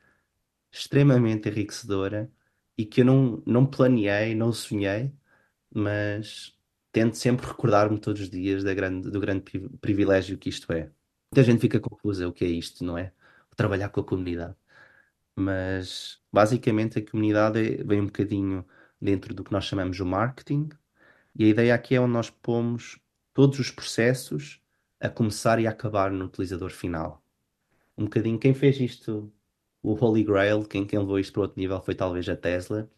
extremamente 0.70 1.48
enriquecedora 1.48 2.30
e 2.76 2.84
que 2.86 3.02
eu 3.02 3.04
não, 3.04 3.42
não 3.46 3.66
planeei, 3.66 4.34
não 4.34 4.52
sonhei, 4.52 5.12
mas 5.74 6.56
tento 6.92 7.16
sempre 7.16 7.46
recordar-me 7.46 7.98
todos 7.98 8.22
os 8.22 8.30
dias 8.30 8.64
da 8.64 8.74
grande, 8.74 9.10
do 9.10 9.20
grande 9.20 9.42
privilégio 9.80 10.38
que 10.38 10.48
isto 10.48 10.72
é. 10.72 10.90
Muita 11.32 11.44
gente 11.44 11.60
fica 11.60 11.80
confusa 11.80 12.28
o 12.28 12.32
que 12.32 12.44
é 12.44 12.48
isto, 12.48 12.84
não 12.84 12.96
é? 12.98 13.12
Trabalhar 13.56 13.88
com 13.90 14.00
a 14.00 14.04
comunidade. 14.04 14.56
Mas 15.36 16.20
basicamente 16.32 16.98
a 16.98 17.10
comunidade 17.10 17.58
é, 17.58 17.84
vem 17.84 18.00
um 18.00 18.06
bocadinho 18.06 18.66
dentro 19.00 19.34
do 19.34 19.44
que 19.44 19.52
nós 19.52 19.64
chamamos 19.64 19.98
o 20.00 20.06
marketing, 20.06 20.70
e 21.34 21.44
a 21.44 21.48
ideia 21.48 21.74
aqui 21.74 21.94
é 21.94 22.00
onde 22.00 22.12
nós 22.12 22.30
pomos 22.30 22.98
todos 23.32 23.58
os 23.58 23.70
processos 23.70 24.60
a 25.00 25.08
começar 25.08 25.58
e 25.58 25.66
a 25.66 25.70
acabar 25.70 26.10
no 26.10 26.26
utilizador 26.26 26.70
final. 26.70 27.24
Um 27.96 28.04
bocadinho, 28.04 28.38
quem 28.38 28.54
fez 28.54 28.78
isto, 28.78 29.32
o 29.82 29.94
Holy 29.94 30.22
Grail, 30.22 30.64
quem, 30.64 30.86
quem 30.86 30.98
levou 30.98 31.18
isto 31.18 31.32
para 31.32 31.42
outro 31.42 31.60
nível 31.60 31.80
foi 31.80 31.94
talvez 31.94 32.28
a 32.28 32.36
Tesla, 32.36 32.90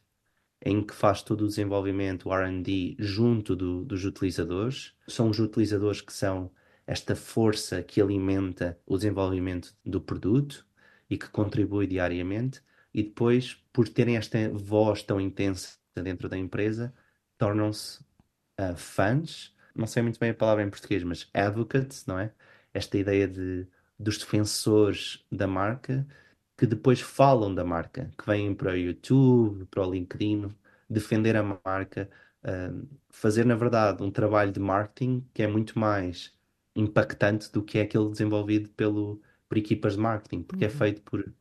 em 0.65 0.83
que 0.83 0.95
faz 0.95 1.23
todo 1.23 1.45
o 1.45 1.49
desenvolvimento, 1.49 2.29
o 2.29 2.33
R&D, 2.33 2.97
junto 2.99 3.55
do, 3.55 3.85
dos 3.85 4.05
utilizadores. 4.05 4.95
São 5.07 5.29
os 5.29 5.39
utilizadores 5.39 6.01
que 6.01 6.13
são 6.13 6.51
esta 6.87 7.15
força 7.15 7.83
que 7.83 8.01
alimenta 8.01 8.79
o 8.87 8.97
desenvolvimento 8.97 9.75
do 9.85 10.01
produto 10.01 10.67
e 11.09 11.17
que 11.17 11.29
contribui 11.29 11.87
diariamente. 11.87 12.63
E 12.93 13.03
depois, 13.03 13.55
por 13.73 13.89
terem 13.89 14.17
esta 14.17 14.49
voz 14.51 15.03
tão 15.03 15.21
intensa 15.21 15.79
dentro 15.95 16.29
da 16.29 16.39
empresa, 16.39 16.95
tornam-se 17.37 18.03
uh, 18.61 18.77
fãs. 18.77 19.55
Não 19.75 19.87
sei 19.87 20.03
muito 20.03 20.19
bem 20.21 20.31
a 20.31 20.35
palavra 20.35 20.63
em 20.63 20.71
português, 20.71 21.03
mas 21.03 21.29
advocates, 21.35 22.07
não 22.07 22.19
é? 22.19 22.33
Esta 22.73 22.99
ideia 22.99 23.27
de, 23.29 23.67
dos 23.99 24.19
defensores 24.19 25.25
da 25.31 25.47
marca 25.47 26.07
que 26.57 26.67
depois 26.67 27.01
falam 27.01 27.55
da 27.55 27.65
marca, 27.65 28.13
que 28.17 28.27
vêm 28.27 28.55
para 28.55 28.73
o 28.73 28.77
YouTube, 28.77 29.67
para 29.67 29.87
o 29.87 29.91
LinkedIn, 29.91 30.55
defender 30.89 31.37
a 31.37 31.43
marca, 31.65 32.09
uh, 32.45 32.89
fazer, 33.11 33.45
na 33.45 33.57
verdade, 33.57 34.03
um 34.03 34.11
trabalho 34.11 34.53
de 34.53 34.61
marketing 34.61 35.27
que 35.35 35.43
é 35.43 35.47
muito 35.47 35.79
mais 35.79 36.33
impactante 36.77 37.53
do 37.53 37.63
que 37.63 37.79
é 37.79 37.83
aquele 37.83 38.09
desenvolvido 38.11 38.71
pelo, 38.71 39.21
por 39.49 39.59
equipas 39.59 39.95
de 39.95 40.01
marketing, 40.01 40.43
porque 40.43 40.65
é 40.65 40.69
uhum. 40.69 40.75
é 40.75 40.77
feito 40.79 41.03
por, 41.03 41.35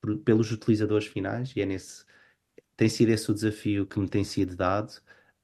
por, 0.00 0.18
pelos 0.18 0.52
utilizadores 0.52 1.06
finais 1.06 1.52
e 1.56 1.60
é 1.60 1.66
nesse. 1.66 2.04
Tem 2.76 2.88
sido 2.88 3.10
esse 3.10 3.30
o 3.30 3.34
desafio 3.34 3.86
que 3.86 3.98
me 3.98 4.08
tem 4.08 4.22
sido 4.24 4.54
dado 4.56 4.92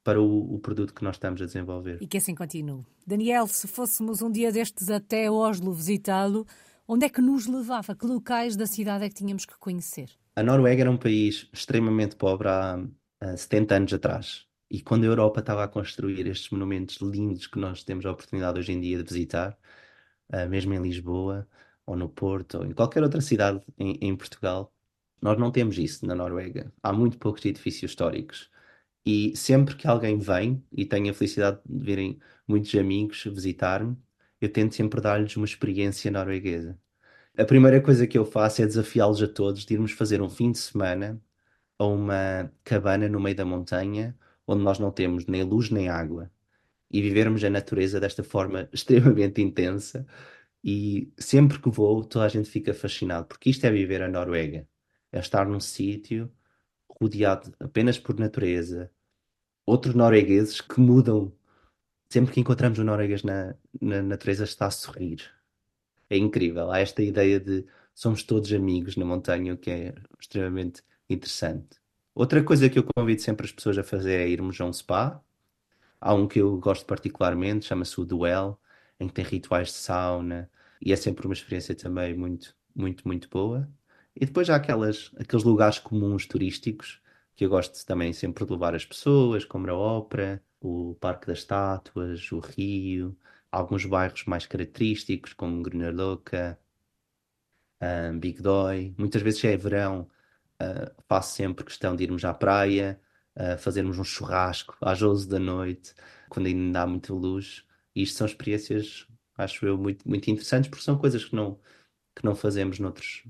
para 0.05 0.21
o, 0.21 0.55
o, 0.55 0.59
produto 0.59 0.95
que 0.95 1.03
nós 1.03 1.17
estamos 1.17 1.40
a 1.40 1.47
desenvolver. 1.47 1.99
E 2.01 2.07
que 2.07 2.19
assim 2.19 2.35
continue. 2.35 2.85
Daniel, 3.07 3.47
se 3.47 3.67
fôssemos 3.67 4.23
um 4.23 4.31
dia 4.31 4.53
destes 4.53 4.90
até 4.90 5.31
Oslo 5.31 5.73
visitá-lo, 5.73 6.47
Onde 6.87 7.07
é 7.07 7.09
que 7.09 7.23
nos 7.23 7.47
levava? 7.47 7.95
Que 7.95 8.07
locais 8.07 8.57
da 8.57 8.67
cidade 8.67 9.05
é 9.05 9.09
que 9.09 9.14
tínhamos 9.14 9.47
que 9.47 9.57
conhecer? 9.59 10.11
A 10.37 10.43
Noruega 10.43 10.83
era 10.83 10.90
um 10.90 10.99
país 10.99 11.49
extremamente 11.51 12.14
pobre 12.14 12.47
há, 12.47 12.79
há 13.21 13.37
70 13.37 13.75
anos 13.75 13.95
atrás. 13.95 14.47
E 14.71 14.83
quando 14.83 15.05
a 15.05 15.07
Europa 15.07 15.40
estava 15.40 15.64
a 15.64 15.69
construir 15.69 16.27
estes 16.27 16.51
monumentos 16.51 16.97
lindos 16.97 17.47
que 17.47 17.59
nós 17.59 17.83
temos 17.83 18.05
a 18.05 18.12
oportunidade 18.12 18.59
hoje 18.59 18.73
em 18.73 18.81
dia 18.81 18.99
de 18.99 19.05
visitar, 19.05 19.57
uh, 20.31 20.47
mesmo 20.51 20.75
em 20.75 20.83
Lisboa, 20.83 21.49
ou 21.87 21.97
no 21.97 22.09
Porto, 22.09 22.59
ou 22.59 22.67
em 22.67 22.73
qualquer 22.73 23.03
outra 23.03 23.23
cidade 23.23 23.62
em, 23.79 23.97
em 24.03 24.14
Portugal, 24.14 24.71
nós 25.23 25.38
não 25.38 25.51
temos 25.51 25.79
isso 25.79 26.05
na 26.05 26.14
Noruega. 26.14 26.71
Há 26.83 26.93
muito 26.93 27.17
poucos 27.17 27.47
edifícios 27.47 27.93
históricos. 27.93 28.51
E 29.07 29.37
sempre 29.37 29.77
que 29.77 29.87
alguém 29.87 30.19
vem, 30.19 30.64
e 30.73 30.87
tenho 30.87 31.11
a 31.11 31.14
felicidade 31.14 31.61
de 31.67 31.85
virem 31.85 32.19
muitos 32.49 32.75
amigos 32.75 33.23
visitar-me, 33.25 33.97
eu 34.40 34.51
tento 34.53 34.75
sempre 34.75 35.01
dar-lhes 35.01 35.37
uma 35.37 35.47
experiência 35.47 36.11
norueguesa. 36.11 36.79
A 37.37 37.45
primeira 37.45 37.81
coisa 37.81 38.07
que 38.07 38.17
eu 38.17 38.25
faço 38.25 38.62
é 38.62 38.67
desafiá-los 38.67 39.23
a 39.23 39.29
todos 39.29 39.64
de 39.64 39.75
irmos 39.75 39.93
fazer 39.93 40.23
um 40.23 40.31
fim 40.31 40.53
de 40.53 40.59
semana 40.59 41.21
a 41.79 41.87
uma 41.87 42.53
cabana 42.64 43.09
no 43.09 43.21
meio 43.21 43.37
da 43.37 43.45
montanha, 43.45 44.17
onde 44.47 44.62
nós 44.62 44.79
não 44.79 44.90
temos 44.93 45.27
nem 45.27 45.43
luz 45.43 45.71
nem 45.71 45.88
água, 45.88 46.31
e 46.90 47.03
vivermos 47.03 47.43
a 47.45 47.51
natureza 47.51 48.01
desta 48.01 48.23
forma 48.25 48.69
extremamente 48.73 49.43
intensa. 49.43 50.07
E 50.64 51.12
sempre 51.19 51.59
que 51.61 51.71
vou, 51.71 52.05
toda 52.05 52.27
a 52.27 52.29
gente 52.29 52.51
fica 52.51 52.75
fascinado, 52.75 53.27
porque 53.27 53.51
isto 53.51 53.64
é 53.67 53.71
viver 53.71 54.03
a 54.03 54.09
Noruega, 54.09 54.69
é 55.12 55.19
estar 55.19 55.47
num 55.47 55.61
sítio 55.61 56.33
rodeado 57.05 57.55
apenas 57.61 57.99
por 57.99 58.19
natureza, 58.19 58.90
outros 59.67 59.95
noruegueses 59.95 60.61
que 60.61 60.81
mudam 60.81 61.33
sempre 62.09 62.33
que 62.33 62.40
encontramos 62.40 62.79
um 62.79 62.85
norueguês 62.85 63.23
na, 63.23 63.55
na 63.81 64.03
natureza 64.03 64.45
está 64.45 64.67
a 64.67 64.71
sorrir. 64.71 65.31
É 66.09 66.17
incrível. 66.17 66.71
Há 66.71 66.81
esta 66.81 67.03
ideia 67.03 67.40
de 67.40 67.67
somos 67.95 68.23
todos 68.23 68.53
amigos 68.53 68.97
na 68.97 69.05
montanha, 69.05 69.55
o 69.55 69.59
que 69.59 69.71
é 69.71 69.95
extremamente 70.21 70.83
interessante. 71.09 71.79
Outra 72.14 72.43
coisa 72.43 72.69
que 72.69 72.79
eu 72.79 72.85
convido 72.85 73.21
sempre 73.21 73.47
as 73.47 73.53
pessoas 73.53 73.79
a 73.79 73.85
fazer 73.85 74.21
é 74.21 74.29
irmos 74.29 74.61
a 74.61 74.64
um 74.64 74.73
spa. 74.73 75.21
Há 76.01 76.14
um 76.14 76.29
que 76.29 76.40
eu 76.40 76.57
gosto 76.59 76.87
particularmente, 76.87 77.67
chama-se 77.67 78.01
o 78.01 78.05
Duel, 78.05 78.61
em 79.01 79.09
que 79.09 79.14
tem 79.14 79.25
rituais 79.25 79.69
de 79.69 79.75
sauna 79.75 80.51
e 80.81 80.93
é 80.93 80.97
sempre 80.97 81.27
uma 81.27 81.35
experiência 81.35 81.75
também 81.75 82.14
muito, 82.17 82.57
muito, 82.75 83.07
muito 83.09 83.29
boa. 83.29 83.69
E 84.16 84.27
depois 84.27 84.48
há 84.50 84.57
aquelas, 84.57 85.11
aqueles 85.18 85.44
lugares 85.44 85.79
comuns 85.79 86.27
turísticos 86.27 87.00
que 87.37 87.44
eu 87.44 87.48
gosto 87.50 87.85
também 87.87 88.12
sempre 88.12 88.44
de 88.44 88.53
levar 88.53 88.74
as 88.74 88.85
pessoas, 88.85 89.44
como 89.44 89.68
a 89.70 89.74
ópera, 89.74 90.42
o 90.61 90.94
Parque 91.00 91.27
das 91.27 91.38
Estátuas, 91.38 92.31
o 92.33 92.38
Rio, 92.38 93.16
alguns 93.50 93.85
bairros 93.87 94.24
mais 94.24 94.46
característicos, 94.46 95.33
como 95.33 95.62
Grunerloca, 95.62 96.59
um, 97.81 98.18
Big 98.18 98.40
Doi. 98.42 98.94
Muitas 98.98 99.22
vezes 99.22 99.40
já 99.40 99.50
é 99.50 99.57
verão, 99.57 100.09
uh, 100.62 101.03
faço 101.09 101.35
sempre 101.37 101.64
questão 101.64 101.96
de 101.96 102.05
irmos 102.05 102.24
à 102.24 102.33
praia, 102.35 103.00
uh, 103.37 103.59
fazermos 103.59 103.98
um 103.98 104.05
churrasco 104.05 104.77
às 104.81 105.03
11 105.03 105.29
da 105.29 105.38
noite, 105.38 105.94
quando 106.29 106.46
ainda 106.46 106.83
há 106.83 106.87
muita 106.87 107.12
luz. 107.12 107.64
E 107.94 108.03
isto 108.03 108.16
são 108.18 108.27
experiências, 108.27 109.07
acho 109.37 109.66
eu, 109.66 109.77
muito, 109.79 110.09
muito 110.09 110.31
interessantes, 110.31 110.68
porque 110.70 110.85
são 110.85 110.98
coisas 110.98 111.24
que 111.24 111.35
não, 111.35 111.59
que 112.14 112.24
não 112.24 112.35
fazemos 112.35 112.79
noutros, 112.79 113.24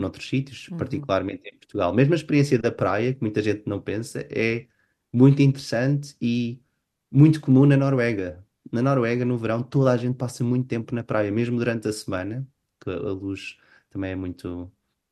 noutros 0.00 0.28
sítios, 0.28 0.68
uhum. 0.68 0.76
particularmente 0.76 1.48
em 1.48 1.56
Portugal. 1.56 1.94
Mesmo 1.94 2.14
a 2.14 2.16
experiência 2.16 2.58
da 2.58 2.72
praia, 2.72 3.14
que 3.14 3.20
muita 3.20 3.42
gente 3.42 3.64
não 3.66 3.80
pensa, 3.80 4.26
é 4.30 4.66
muito 5.12 5.42
interessante 5.42 6.16
e 6.20 6.60
muito 7.10 7.40
comum 7.40 7.66
na 7.66 7.76
Noruega. 7.76 8.44
Na 8.70 8.82
Noruega, 8.82 9.24
no 9.24 9.38
verão, 9.38 9.62
toda 9.62 9.92
a 9.92 9.96
gente 9.96 10.16
passa 10.16 10.44
muito 10.44 10.66
tempo 10.66 10.94
na 10.94 11.02
praia, 11.02 11.30
mesmo 11.30 11.58
durante 11.58 11.88
a 11.88 11.92
semana, 11.92 12.46
que 12.80 12.90
a 12.90 12.96
luz 13.12 13.58
também 13.90 14.12
é 14.12 14.16
muito, 14.16 14.70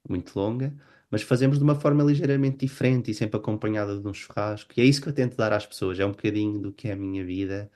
muito 0.08 0.38
longa, 0.38 0.74
mas 1.10 1.22
fazemos 1.22 1.58
de 1.58 1.64
uma 1.64 1.74
forma 1.74 2.02
ligeiramente 2.04 2.58
diferente 2.66 3.10
e 3.10 3.14
sempre 3.14 3.38
acompanhada 3.38 3.98
de 3.98 4.06
um 4.06 4.12
churrasco. 4.14 4.72
E 4.76 4.82
é 4.82 4.84
isso 4.84 5.00
que 5.00 5.08
eu 5.08 5.12
tento 5.12 5.36
dar 5.36 5.52
às 5.52 5.66
pessoas, 5.66 5.98
é 5.98 6.04
um 6.04 6.10
bocadinho 6.10 6.60
do 6.60 6.72
que 6.72 6.88
é 6.88 6.92
a 6.92 6.96
minha 6.96 7.24
vida 7.24 7.70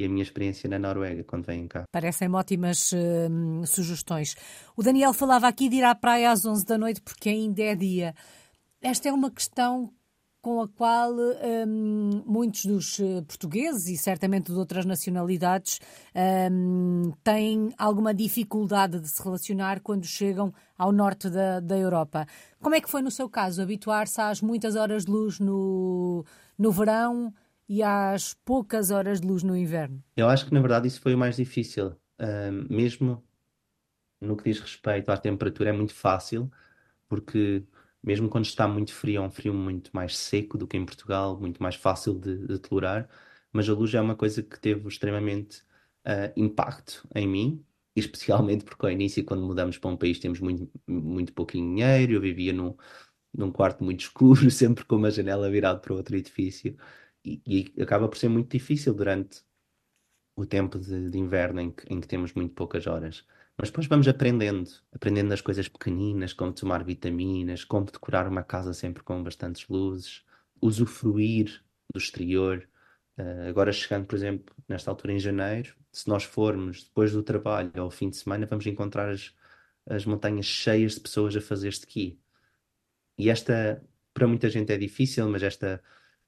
e 0.00 0.04
a 0.04 0.08
minha 0.08 0.22
experiência 0.22 0.68
na 0.68 0.78
Noruega 0.78 1.22
quando 1.24 1.44
vêm 1.44 1.68
cá. 1.68 1.84
Parecem 1.92 2.32
ótimas 2.34 2.92
uh, 2.92 3.66
sugestões. 3.66 4.34
O 4.76 4.82
Daniel 4.82 5.12
falava 5.12 5.46
aqui 5.46 5.68
de 5.68 5.76
ir 5.76 5.84
à 5.84 5.94
praia 5.94 6.30
às 6.30 6.44
11 6.44 6.64
da 6.64 6.78
noite 6.78 7.00
porque 7.00 7.28
ainda 7.28 7.62
é 7.62 7.74
dia. 7.74 8.14
Esta 8.80 9.08
é 9.08 9.12
uma 9.12 9.30
questão 9.30 9.92
com 10.42 10.62
a 10.62 10.68
qual 10.68 11.12
um, 11.12 12.22
muitos 12.24 12.64
dos 12.64 12.98
eh, 12.98 13.20
portugueses 13.28 13.88
e 13.88 13.96
certamente 13.98 14.50
de 14.50 14.58
outras 14.58 14.86
nacionalidades 14.86 15.80
um, 16.50 17.12
têm 17.22 17.74
alguma 17.76 18.14
dificuldade 18.14 19.00
de 19.00 19.08
se 19.08 19.22
relacionar 19.22 19.80
quando 19.80 20.06
chegam 20.06 20.52
ao 20.78 20.92
norte 20.92 21.28
da, 21.28 21.60
da 21.60 21.76
Europa. 21.76 22.26
Como 22.58 22.74
é 22.74 22.80
que 22.80 22.88
foi 22.88 23.02
no 23.02 23.10
seu 23.10 23.28
caso 23.28 23.60
habituar-se 23.60 24.18
às 24.20 24.40
muitas 24.40 24.76
horas 24.76 25.04
de 25.04 25.12
luz 25.12 25.38
no, 25.38 26.24
no 26.58 26.72
verão 26.72 27.34
e 27.70 27.84
às 27.84 28.34
poucas 28.44 28.90
horas 28.90 29.20
de 29.20 29.28
luz 29.28 29.44
no 29.44 29.56
inverno? 29.56 30.02
Eu 30.16 30.28
acho 30.28 30.44
que 30.44 30.52
na 30.52 30.60
verdade 30.60 30.88
isso 30.88 31.00
foi 31.00 31.14
o 31.14 31.18
mais 31.18 31.36
difícil, 31.36 31.94
um, 32.18 32.66
mesmo 32.68 33.22
no 34.20 34.36
que 34.36 34.42
diz 34.42 34.58
respeito 34.58 35.08
à 35.08 35.16
temperatura 35.16 35.70
é 35.70 35.72
muito 35.72 35.94
fácil 35.94 36.50
porque 37.08 37.62
mesmo 38.02 38.28
quando 38.28 38.44
está 38.44 38.66
muito 38.66 38.92
frio, 38.92 39.22
é 39.22 39.24
um 39.24 39.30
frio 39.30 39.54
muito 39.54 39.90
mais 39.94 40.16
seco 40.16 40.58
do 40.58 40.66
que 40.66 40.76
em 40.76 40.84
Portugal, 40.84 41.38
muito 41.38 41.62
mais 41.62 41.76
fácil 41.76 42.18
de, 42.18 42.46
de 42.46 42.58
tolerar, 42.58 43.08
mas 43.52 43.68
a 43.68 43.72
luz 43.72 43.94
é 43.94 44.00
uma 44.00 44.16
coisa 44.16 44.42
que 44.42 44.58
teve 44.58 44.88
extremamente 44.88 45.58
uh, 46.06 46.32
impacto 46.36 47.06
em 47.14 47.28
mim, 47.28 47.64
especialmente 47.94 48.64
porque 48.64 48.86
ao 48.86 48.92
início, 48.92 49.24
quando 49.24 49.44
mudamos 49.44 49.78
para 49.78 49.90
um 49.90 49.96
país, 49.96 50.18
temos 50.18 50.40
muito, 50.40 50.68
muito 50.88 51.32
pouquinho 51.32 51.74
dinheiro, 51.74 52.14
eu 52.14 52.20
vivia 52.20 52.52
num, 52.52 52.74
num 53.32 53.52
quarto 53.52 53.84
muito 53.84 54.00
escuro, 54.02 54.50
sempre 54.50 54.84
com 54.84 54.96
uma 54.96 55.10
janela 55.10 55.50
virada 55.50 55.78
para 55.80 55.94
outro 55.94 56.16
edifício, 56.16 56.76
e, 57.24 57.72
e 57.76 57.82
acaba 57.82 58.08
por 58.08 58.18
ser 58.18 58.28
muito 58.28 58.50
difícil 58.50 58.94
durante 58.94 59.42
o 60.36 60.46
tempo 60.46 60.78
de, 60.78 61.10
de 61.10 61.18
inverno 61.18 61.60
em 61.60 61.70
que, 61.70 61.92
em 61.92 62.00
que 62.00 62.08
temos 62.08 62.32
muito 62.34 62.54
poucas 62.54 62.86
horas. 62.86 63.26
Mas 63.58 63.68
depois 63.68 63.86
vamos 63.86 64.08
aprendendo, 64.08 64.70
aprendendo 64.92 65.32
as 65.32 65.40
coisas 65.40 65.68
pequeninas, 65.68 66.32
como 66.32 66.52
tomar 66.52 66.82
vitaminas, 66.82 67.64
como 67.64 67.86
decorar 67.86 68.26
uma 68.26 68.42
casa 68.42 68.72
sempre 68.72 69.02
com 69.02 69.22
bastantes 69.22 69.68
luzes, 69.68 70.24
usufruir 70.62 71.62
do 71.92 71.98
exterior, 71.98 72.66
Uh, 73.20 73.48
agora 73.48 73.70
chegando, 73.70 74.06
por 74.06 74.14
exemplo, 74.14 74.54
nesta 74.66 74.90
altura 74.90 75.12
em 75.12 75.18
janeiro, 75.18 75.76
se 75.92 76.08
nós 76.08 76.24
formos 76.24 76.84
depois 76.84 77.12
do 77.12 77.22
trabalho 77.22 77.70
ao 77.76 77.90
fim 77.90 78.08
de 78.08 78.16
semana, 78.16 78.46
vamos 78.46 78.66
encontrar 78.66 79.10
as, 79.10 79.34
as 79.86 80.06
montanhas 80.06 80.46
cheias 80.46 80.94
de 80.94 81.00
pessoas 81.00 81.36
a 81.36 81.40
fazer 81.40 81.68
ski. 81.68 82.18
E 83.18 83.28
esta, 83.28 83.82
para 84.14 84.26
muita 84.26 84.48
gente 84.48 84.72
é 84.72 84.78
difícil, 84.78 85.28
mas 85.28 85.42
esta 85.42 85.82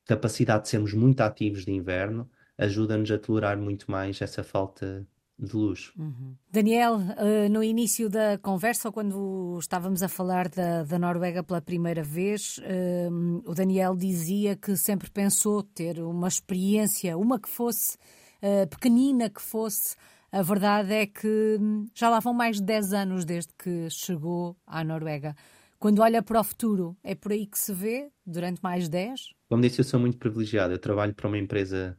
capacidade 0.06 0.64
de 0.64 0.70
sermos 0.70 0.92
muito 0.92 1.20
ativos 1.20 1.64
de 1.64 1.72
inverno 1.72 2.28
ajuda-nos 2.58 3.10
a 3.10 3.18
tolerar 3.18 3.58
muito 3.58 3.90
mais 3.90 4.20
essa 4.20 4.42
falta 4.42 5.06
de 5.38 5.56
luz. 5.56 5.92
Uhum. 5.98 6.36
Daniel, 6.50 6.96
uh, 6.96 7.48
no 7.50 7.62
início 7.62 8.08
da 8.08 8.38
conversa, 8.38 8.92
quando 8.92 9.58
estávamos 9.60 10.02
a 10.02 10.08
falar 10.08 10.48
da, 10.48 10.84
da 10.84 10.98
Noruega 10.98 11.42
pela 11.42 11.60
primeira 11.60 12.02
vez, 12.02 12.58
uh, 12.58 13.42
o 13.44 13.54
Daniel 13.54 13.96
dizia 13.96 14.54
que 14.54 14.76
sempre 14.76 15.10
pensou 15.10 15.62
ter 15.62 16.00
uma 16.00 16.28
experiência, 16.28 17.16
uma 17.16 17.40
que 17.40 17.48
fosse 17.48 17.96
uh, 18.42 18.66
pequenina, 18.68 19.28
que 19.28 19.42
fosse. 19.42 19.96
A 20.30 20.42
verdade 20.42 20.94
é 20.94 21.06
que 21.06 21.58
já 21.94 22.08
lá 22.08 22.20
vão 22.20 22.32
mais 22.32 22.56
de 22.56 22.62
10 22.62 22.92
anos 22.92 23.24
desde 23.24 23.52
que 23.58 23.88
chegou 23.90 24.56
à 24.66 24.82
Noruega. 24.82 25.34
Quando 25.82 25.98
olha 25.98 26.22
para 26.22 26.38
o 26.38 26.44
futuro, 26.44 26.96
é 27.02 27.12
por 27.12 27.32
aí 27.32 27.44
que 27.44 27.58
se 27.58 27.74
vê 27.74 28.08
durante 28.24 28.62
mais 28.62 28.88
10? 28.88 29.34
Como 29.48 29.60
disse, 29.60 29.80
eu 29.80 29.84
sou 29.84 29.98
muito 29.98 30.16
privilegiado. 30.16 30.72
Eu 30.72 30.78
trabalho 30.78 31.12
para 31.12 31.26
uma 31.26 31.36
empresa 31.36 31.98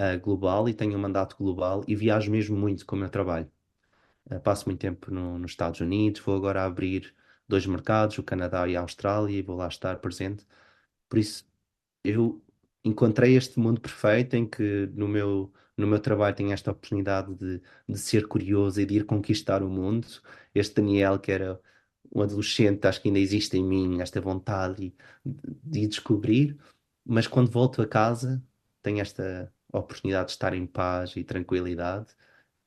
uh, 0.00 0.18
global 0.18 0.66
e 0.66 0.72
tenho 0.72 0.96
um 0.96 0.98
mandato 0.98 1.36
global 1.36 1.84
e 1.86 1.94
viajo 1.94 2.30
mesmo 2.30 2.56
muito 2.56 2.86
com 2.86 2.96
o 2.96 2.98
meu 2.98 3.10
trabalho. 3.10 3.46
Uh, 4.30 4.40
passo 4.40 4.64
muito 4.64 4.80
tempo 4.80 5.10
no, 5.10 5.38
nos 5.38 5.50
Estados 5.50 5.78
Unidos, 5.78 6.22
vou 6.22 6.36
agora 6.36 6.64
abrir 6.64 7.14
dois 7.46 7.66
mercados, 7.66 8.16
o 8.16 8.22
Canadá 8.22 8.66
e 8.66 8.74
a 8.74 8.80
Austrália, 8.80 9.36
e 9.36 9.42
vou 9.42 9.56
lá 9.56 9.68
estar 9.68 9.98
presente. 9.98 10.46
Por 11.06 11.18
isso, 11.18 11.46
eu 12.02 12.42
encontrei 12.82 13.36
este 13.36 13.60
mundo 13.60 13.78
perfeito 13.78 14.36
em 14.36 14.46
que 14.46 14.90
no 14.94 15.06
meu, 15.06 15.52
no 15.76 15.86
meu 15.86 16.00
trabalho 16.00 16.34
tenho 16.34 16.52
esta 16.52 16.70
oportunidade 16.70 17.34
de, 17.34 17.60
de 17.86 17.98
ser 17.98 18.26
curioso 18.26 18.80
e 18.80 18.86
de 18.86 18.94
ir 18.96 19.04
conquistar 19.04 19.62
o 19.62 19.68
mundo. 19.68 20.06
Este 20.54 20.76
Daniel, 20.76 21.18
que 21.18 21.30
era 21.30 21.60
um 22.14 22.22
adolescente, 22.22 22.86
acho 22.86 23.00
que 23.00 23.08
ainda 23.08 23.18
existe 23.18 23.56
em 23.56 23.64
mim 23.64 24.00
esta 24.00 24.20
vontade 24.20 24.94
de, 25.24 25.34
de 25.64 25.86
descobrir, 25.86 26.56
mas 27.04 27.26
quando 27.26 27.50
volto 27.50 27.82
a 27.82 27.86
casa 27.86 28.42
tenho 28.82 29.00
esta 29.00 29.52
oportunidade 29.72 30.26
de 30.26 30.32
estar 30.32 30.54
em 30.54 30.66
paz 30.66 31.14
e 31.16 31.24
tranquilidade, 31.24 32.08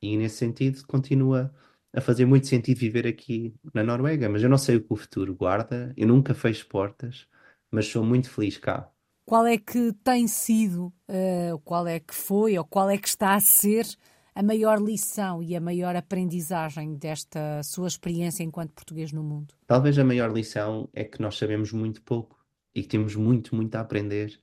e 0.02 0.18
nesse 0.18 0.38
sentido 0.38 0.86
continua 0.88 1.54
a 1.94 2.02
fazer 2.02 2.26
muito 2.26 2.48
sentido 2.48 2.78
viver 2.78 3.06
aqui 3.06 3.54
na 3.74 3.84
Noruega. 3.84 4.30
Mas 4.30 4.42
eu 4.42 4.50
não 4.50 4.58
sei 4.58 4.78
o 4.78 4.82
que 4.82 4.94
o 4.94 4.96
futuro 4.96 5.36
guarda, 5.36 5.94
eu 5.96 6.08
nunca 6.08 6.34
fecho 6.34 6.68
portas, 6.68 7.28
mas 7.70 7.88
sou 7.88 8.04
muito 8.04 8.30
feliz 8.30 8.58
cá. 8.58 8.90
Qual 9.26 9.46
é 9.46 9.58
que 9.58 9.94
tem 10.04 10.28
sido, 10.28 10.94
uh, 11.08 11.60
qual 11.64 11.88
é 11.88 12.00
que 12.00 12.14
foi, 12.14 12.58
ou 12.58 12.66
qual 12.66 12.90
é 12.90 12.98
que 12.98 13.08
está 13.08 13.36
a 13.36 13.40
ser 13.40 13.86
a 14.34 14.42
maior 14.42 14.82
lição 14.82 15.44
e 15.44 15.56
a 15.56 15.62
maior 15.62 15.96
aprendizagem 15.96 16.96
desta 16.96 17.62
sua 17.64 17.88
experiência 17.88 18.44
enquanto 18.44 18.72
português 18.74 19.12
no 19.12 19.24
mundo? 19.24 19.54
Talvez 19.68 19.98
a 20.00 20.04
maior 20.04 20.32
lição 20.32 20.90
é 20.94 21.04
que 21.04 21.22
nós 21.22 21.38
sabemos 21.38 21.72
muito 21.72 22.02
pouco 22.02 22.40
e 22.74 22.82
que 22.82 22.88
temos 22.88 23.16
muito, 23.16 23.56
muito 23.56 23.76
a 23.76 23.82
aprender 23.82 24.40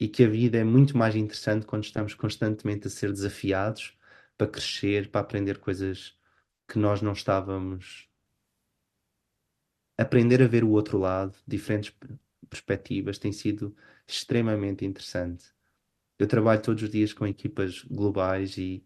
e 0.00 0.08
que 0.08 0.24
a 0.24 0.28
vida 0.28 0.58
é 0.58 0.64
muito 0.64 0.96
mais 0.96 1.14
interessante 1.14 1.66
quando 1.66 1.84
estamos 1.84 2.14
constantemente 2.14 2.86
a 2.86 2.90
ser 2.90 3.12
desafiados 3.12 3.96
para 4.36 4.46
crescer, 4.46 5.10
para 5.10 5.20
aprender 5.20 5.58
coisas 5.58 6.16
que 6.68 6.78
nós 6.78 7.00
não 7.00 7.12
estávamos. 7.12 8.08
Aprender 9.98 10.42
a 10.42 10.46
ver 10.46 10.64
o 10.64 10.70
outro 10.70 10.98
lado, 10.98 11.36
diferentes 11.46 11.94
perspectivas, 12.48 13.18
tem 13.18 13.32
sido 13.32 13.74
extremamente 14.06 14.84
interessante. 14.84 15.46
Eu 16.18 16.26
trabalho 16.26 16.62
todos 16.62 16.82
os 16.82 16.90
dias 16.90 17.12
com 17.12 17.26
equipas 17.26 17.82
globais 17.82 18.58
e, 18.58 18.84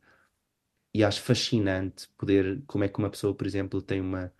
e 0.94 1.04
acho 1.04 1.22
fascinante 1.22 2.08
poder, 2.18 2.62
como 2.66 2.84
é 2.84 2.88
que 2.88 2.98
uma 2.98 3.10
pessoa, 3.10 3.34
por 3.34 3.46
exemplo, 3.46 3.80
tem 3.82 4.00
uma, 4.00 4.32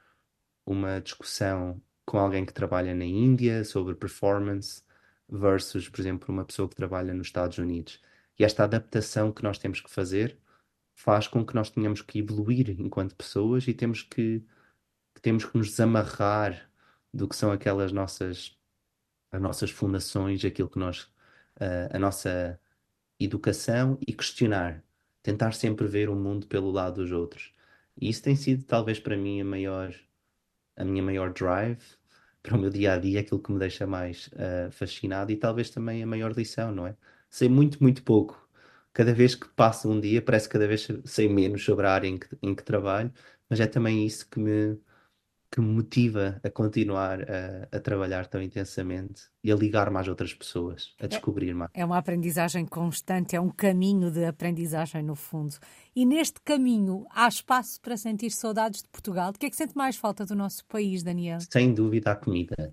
uma 0.67 1.01
discussão 1.01 1.81
com 2.05 2.19
alguém 2.19 2.45
que 2.45 2.53
trabalha 2.53 2.95
na 2.95 3.05
Índia 3.05 3.65
sobre 3.65 3.95
performance 3.95 4.83
versus, 5.29 5.89
por 5.89 6.01
exemplo, 6.01 6.33
uma 6.33 6.45
pessoa 6.45 6.69
que 6.69 6.77
trabalha 6.77 7.15
nos 7.15 7.29
Estados 7.29 7.59
Unidos. 7.59 8.01
E 8.39 8.45
esta 8.45 8.65
adaptação 8.65 9.33
que 9.33 9.43
nós 9.43 9.59
temos 9.59 9.81
que 9.81 9.91
fazer 9.91 10.39
faz 10.95 11.29
com 11.29 11.45
que 11.47 11.55
nós 11.55 11.71
tenhamos 11.71 12.03
que 12.03 12.19
evoluir 12.19 12.71
enquanto 12.81 13.15
pessoas 13.17 13.67
e 13.69 13.75
temos 13.75 14.03
que, 14.03 14.45
temos 15.23 15.45
que 15.45 15.57
nos 15.57 15.71
desamarrar 15.71 16.71
do 17.13 17.29
que 17.29 17.37
são 17.37 17.53
aquelas 17.53 17.93
nossas 17.93 18.59
as 19.33 19.41
nossas 19.41 19.71
fundações, 19.71 20.45
aquilo 20.45 20.69
que 20.69 20.79
nós 20.79 21.03
uh, 21.61 21.95
a 21.95 21.99
nossa 21.99 22.59
educação 23.19 23.99
e 24.07 24.13
questionar, 24.13 24.83
tentar 25.23 25.53
sempre 25.53 25.87
ver 25.87 26.09
o 26.09 26.17
mundo 26.17 26.47
pelo 26.47 26.71
lado 26.71 27.03
dos 27.03 27.13
outros. 27.13 27.53
E 28.01 28.09
isso 28.09 28.23
tem 28.23 28.37
sido 28.37 28.65
talvez 28.65 28.99
para 28.99 29.17
mim 29.17 29.41
a 29.41 29.45
maior 29.45 29.95
a 30.77 30.85
minha 30.85 31.03
maior 31.03 31.33
drive 31.33 31.79
para 32.43 32.57
o 32.57 32.61
meu 32.61 32.71
dia 32.71 32.95
a 32.95 32.99
dia, 32.99 33.21
aquilo 33.21 33.41
que 33.43 33.53
me 33.53 33.59
deixa 33.59 33.87
mais 33.87 34.29
uh, 34.29 34.71
fascinado 34.73 35.31
e 35.33 35.37
talvez 35.37 35.71
também 35.71 36.03
a 36.03 36.07
maior 36.07 36.33
lição, 36.33 36.73
não 36.73 36.87
é? 36.87 36.97
Sei 37.29 37.49
muito, 37.49 37.83
muito 37.83 38.03
pouco. 38.03 38.49
Cada 38.93 39.13
vez 39.15 39.35
que 39.35 39.49
passa 39.51 39.89
um 39.89 40.01
dia, 40.01 40.23
parece 40.23 40.49
que 40.49 40.53
cada 40.55 40.67
vez 40.67 40.89
sei 41.05 41.29
menos 41.29 41.65
sobre 41.65 41.87
a 41.87 41.93
área 41.93 42.09
em 42.09 42.19
que, 42.19 42.29
em 42.43 42.55
que 42.55 42.63
trabalho, 42.65 43.13
mas 43.49 43.61
é 43.61 43.67
também 43.67 44.07
isso 44.07 44.29
que 44.29 44.41
me, 44.41 44.79
que 45.51 45.61
me 45.61 45.67
motiva 45.67 46.41
a 46.45 46.51
continuar 46.51 47.23
a, 47.23 47.77
a, 47.77 47.81
trabalhar 47.81 48.27
tão 48.27 48.41
intensamente 48.41 49.23
e 49.43 49.51
a 49.51 49.57
ligar 49.57 49.91
mais 49.91 50.07
outras 50.07 50.33
pessoas, 50.33 50.95
a 51.01 51.07
é, 51.07 51.09
descobrir 51.09 51.53
mais. 51.55 51.71
É 51.75 51.85
uma 51.85 51.99
aprendizagem 51.99 52.65
constante, 52.65 53.35
é 53.35 53.41
um 53.41 53.51
caminho 53.51 54.13
de 54.13 54.25
aprendizagem 54.25 55.03
no 55.03 55.17
fundo. 55.17 55.57
E 55.95 56.07
neste 56.07 56.41
caminho 56.43 57.05
há 57.11 57.27
espaço 57.27 57.81
para 57.81 57.97
sentir 57.97 58.31
saudades 58.31 58.83
de 58.83 58.89
Portugal? 58.89 59.33
De 59.33 59.39
que 59.39 59.47
é 59.47 59.51
que 59.51 59.57
sente 59.57 59.77
mais 59.77 59.97
falta 59.97 60.25
do 60.25 60.37
nosso 60.37 60.65
país, 60.67 61.03
Daniel? 61.03 61.41
Sem 61.41 61.75
dúvida 61.75 62.13
a 62.13 62.17
comida. 62.17 62.73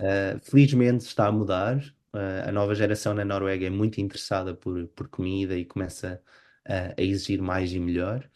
Uh, 0.00 0.38
felizmente 0.42 1.04
está 1.04 1.28
a 1.28 1.32
mudar. 1.32 1.78
Uh, 2.12 2.48
a 2.48 2.52
nova 2.52 2.74
geração 2.74 3.14
na 3.14 3.24
Noruega 3.24 3.66
é 3.66 3.70
muito 3.70 4.00
interessada 4.00 4.54
por, 4.54 4.86
por 4.88 5.08
comida 5.08 5.56
e 5.56 5.64
começa 5.64 6.20
uh, 6.68 6.94
a 6.98 7.02
exigir 7.02 7.40
mais 7.40 7.72
e 7.72 7.78
melhor. 7.78 8.28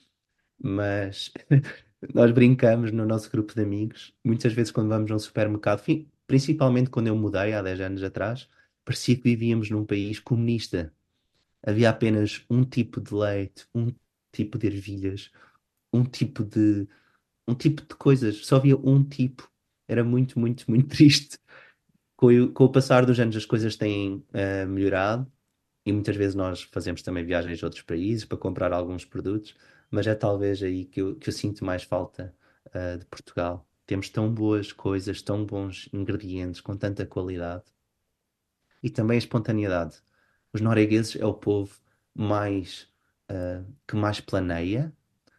Mas 0.59 1.31
Nós 2.13 2.31
brincamos 2.33 2.93
no 2.93 3.07
nosso 3.07 3.31
grupo 3.31 3.55
de 3.55 3.63
amigos, 3.63 4.13
muitas 4.25 4.53
vezes 4.53 4.73
quando 4.73 4.89
vamos 4.89 5.11
a 5.11 5.15
um 5.15 5.19
supermercado, 5.19 5.83
principalmente 6.27 6.91
quando 6.91 7.07
eu 7.07 7.17
mudei 7.17 7.53
há 7.53 7.63
10 7.63 7.81
anos 7.81 8.03
atrás, 8.03 8.49
parecia 8.85 9.17
que 9.17 9.23
vivíamos 9.23 9.71
num 9.71 9.85
país 9.85 10.19
comunista. 10.19 10.93
Havia 11.63 11.91
apenas 11.91 12.45
um 12.51 12.65
tipo 12.65 13.01
de 13.01 13.15
leite, 13.15 13.67
um 13.75 13.93
tipo 14.33 14.59
de 14.59 14.67
ervilhas, 14.67 15.31
um 15.93 16.05
tipo 16.05 16.45
de 16.45 16.87
um 17.47 17.55
tipo 17.55 17.83
de 17.83 17.95
coisas, 17.95 18.45
só 18.47 18.57
havia 18.57 18.77
um 18.77 19.03
tipo. 19.05 19.51
Era 19.87 20.03
muito, 20.03 20.39
muito, 20.39 20.65
muito 20.71 20.89
triste. 20.89 21.39
Com 22.17 22.27
o, 22.29 22.53
com 22.53 22.65
o 22.65 22.73
passar 22.73 23.05
dos 23.05 23.19
anos 23.21 23.37
as 23.37 23.47
coisas 23.47 23.77
têm 23.77 24.17
uh, 24.17 24.67
melhorado 24.69 25.31
e 25.85 25.93
muitas 25.93 26.17
vezes 26.17 26.35
nós 26.35 26.63
fazemos 26.63 27.03
também 27.03 27.25
viagens 27.25 27.63
a 27.63 27.67
outros 27.67 27.83
países 27.83 28.25
para 28.25 28.39
comprar 28.39 28.73
alguns 28.73 29.05
produtos, 29.05 29.55
mas 29.95 30.09
é 30.09 30.15
talvez 30.15 30.61
aí 30.61 30.85
que 30.85 31.01
eu, 31.01 31.15
que 31.15 31.29
eu 31.29 31.33
sinto 31.33 31.65
mais 31.65 31.85
falta 31.85 32.35
uh, 32.67 32.99
de 32.99 33.07
Portugal. 33.07 33.65
Temos 33.87 34.09
tão 34.09 34.33
boas 34.33 34.73
coisas, 34.73 35.23
tão 35.23 35.47
bons 35.47 35.89
ingredientes, 35.93 36.61
com 36.61 36.77
tanta 36.77 37.07
qualidade. 37.07 37.65
E 38.83 38.91
também 38.91 39.15
a 39.15 39.19
espontaneidade. 39.19 40.03
Os 40.53 40.61
noruegueses 40.61 41.15
é 41.17 41.25
o 41.25 41.33
povo 41.33 41.79
mais 42.13 42.89
uh, 43.31 43.65
que 43.87 43.95
mais 43.95 44.21
planeia. 44.21 44.93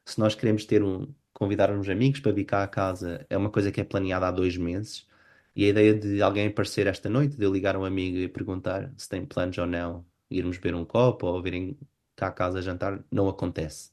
Se 0.05 0.19
nós 0.19 0.35
queremos 0.35 0.63
ter 0.63 0.81
um, 0.81 1.13
convidar 1.33 1.69
uns 1.69 1.89
amigos 1.89 2.21
para 2.21 2.31
vir 2.31 2.45
cá 2.45 2.63
a 2.63 2.67
casa, 2.67 3.25
é 3.29 3.37
uma 3.37 3.49
coisa 3.49 3.71
que 3.73 3.81
é 3.81 3.83
planeada 3.83 4.27
há 4.27 4.31
dois 4.31 4.55
meses. 4.55 5.05
E 5.53 5.65
a 5.65 5.69
ideia 5.69 5.93
de 5.93 6.21
alguém 6.21 6.47
aparecer 6.47 6.87
esta 6.87 7.09
noite, 7.09 7.35
de 7.35 7.43
eu 7.43 7.51
ligar 7.51 7.75
um 7.75 7.83
amigo 7.83 8.17
e 8.17 8.29
perguntar 8.29 8.93
se 8.97 9.09
tem 9.09 9.25
planos 9.25 9.57
ou 9.57 9.65
não, 9.67 10.05
irmos 10.29 10.57
beber 10.57 10.75
um 10.75 10.85
copo 10.85 11.27
ou 11.27 11.41
virem 11.41 11.77
cá 12.15 12.27
a 12.27 12.31
casa 12.31 12.61
jantar, 12.61 13.03
não 13.11 13.27
acontece 13.27 13.91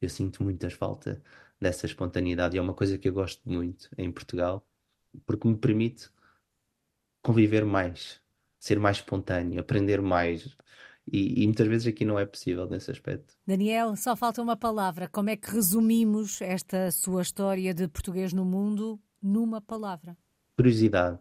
eu 0.00 0.08
sinto 0.08 0.42
muitas 0.42 0.72
falta 0.72 1.22
dessa 1.60 1.86
espontaneidade 1.86 2.56
e 2.56 2.58
é 2.58 2.62
uma 2.62 2.74
coisa 2.74 2.96
que 2.96 3.08
eu 3.08 3.12
gosto 3.12 3.42
muito 3.48 3.88
em 3.98 4.10
Portugal 4.10 4.66
porque 5.26 5.46
me 5.48 5.56
permite 5.56 6.10
conviver 7.22 7.64
mais, 7.64 8.20
ser 8.58 8.78
mais 8.78 8.98
espontâneo, 8.98 9.60
aprender 9.60 10.00
mais. 10.00 10.56
E, 11.06 11.42
e, 11.42 11.46
muitas 11.46 11.66
vezes 11.66 11.86
aqui 11.88 12.04
não 12.04 12.18
é 12.18 12.24
possível 12.24 12.68
nesse 12.68 12.90
aspecto. 12.90 13.34
Daniel, 13.46 13.96
só 13.96 14.14
falta 14.14 14.40
uma 14.40 14.56
palavra. 14.56 15.08
Como 15.08 15.30
é 15.30 15.36
que 15.36 15.50
resumimos 15.50 16.40
esta 16.40 16.90
sua 16.92 17.22
história 17.22 17.74
de 17.74 17.88
português 17.88 18.32
no 18.32 18.44
mundo 18.44 19.00
numa 19.20 19.60
palavra? 19.60 20.16
Curiosidade. 20.56 21.20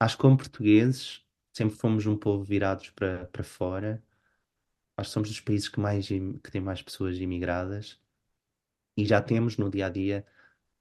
Acho 0.00 0.16
que 0.16 0.22
como 0.22 0.36
portugueses 0.36 1.22
sempre 1.52 1.76
fomos 1.76 2.06
um 2.06 2.16
povo 2.16 2.42
virados 2.42 2.90
para, 2.90 3.26
para 3.26 3.44
fora 3.44 4.02
acho 5.02 5.10
que 5.10 5.14
somos 5.14 5.28
dos 5.30 5.40
países 5.40 5.68
que 5.68 5.80
mais 5.80 6.08
que 6.08 6.50
têm 6.52 6.62
mais 6.62 6.82
pessoas 6.82 7.18
imigradas 7.18 8.00
e 8.96 9.04
já 9.06 9.20
temos 9.22 9.56
no 9.58 9.70
dia 9.70 9.86
a 9.86 9.88
dia 9.90 10.26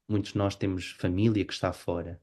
muitos 0.08 0.34
de 0.34 0.38
nós 0.38 0.56
temos 0.56 0.92
família 0.92 1.46
que 1.46 1.54
está 1.54 1.74
fora. 1.74 2.22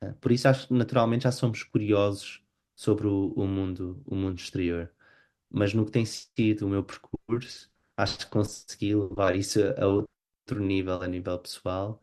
Ah, 0.00 0.14
por 0.20 0.32
isso 0.32 0.48
acho 0.48 0.68
que 0.68 0.74
naturalmente 0.74 1.24
já 1.24 1.32
somos 1.32 1.62
curiosos 1.64 2.44
sobre 2.74 3.06
o, 3.08 3.32
o 3.36 3.46
mundo 3.46 4.02
o 4.06 4.14
mundo 4.16 4.38
exterior. 4.38 4.92
mas 5.50 5.74
no 5.74 5.84
que 5.86 5.92
tem 5.92 6.06
sido 6.06 6.66
o 6.66 6.70
meu 6.70 6.84
percurso, 6.84 7.70
acho 7.96 8.18
que 8.18 8.26
consegui 8.26 8.94
levar 8.94 9.36
isso 9.36 9.60
a 9.78 9.86
outro 9.86 10.60
nível, 10.60 11.02
a 11.02 11.06
nível 11.08 11.38
pessoal, 11.38 12.02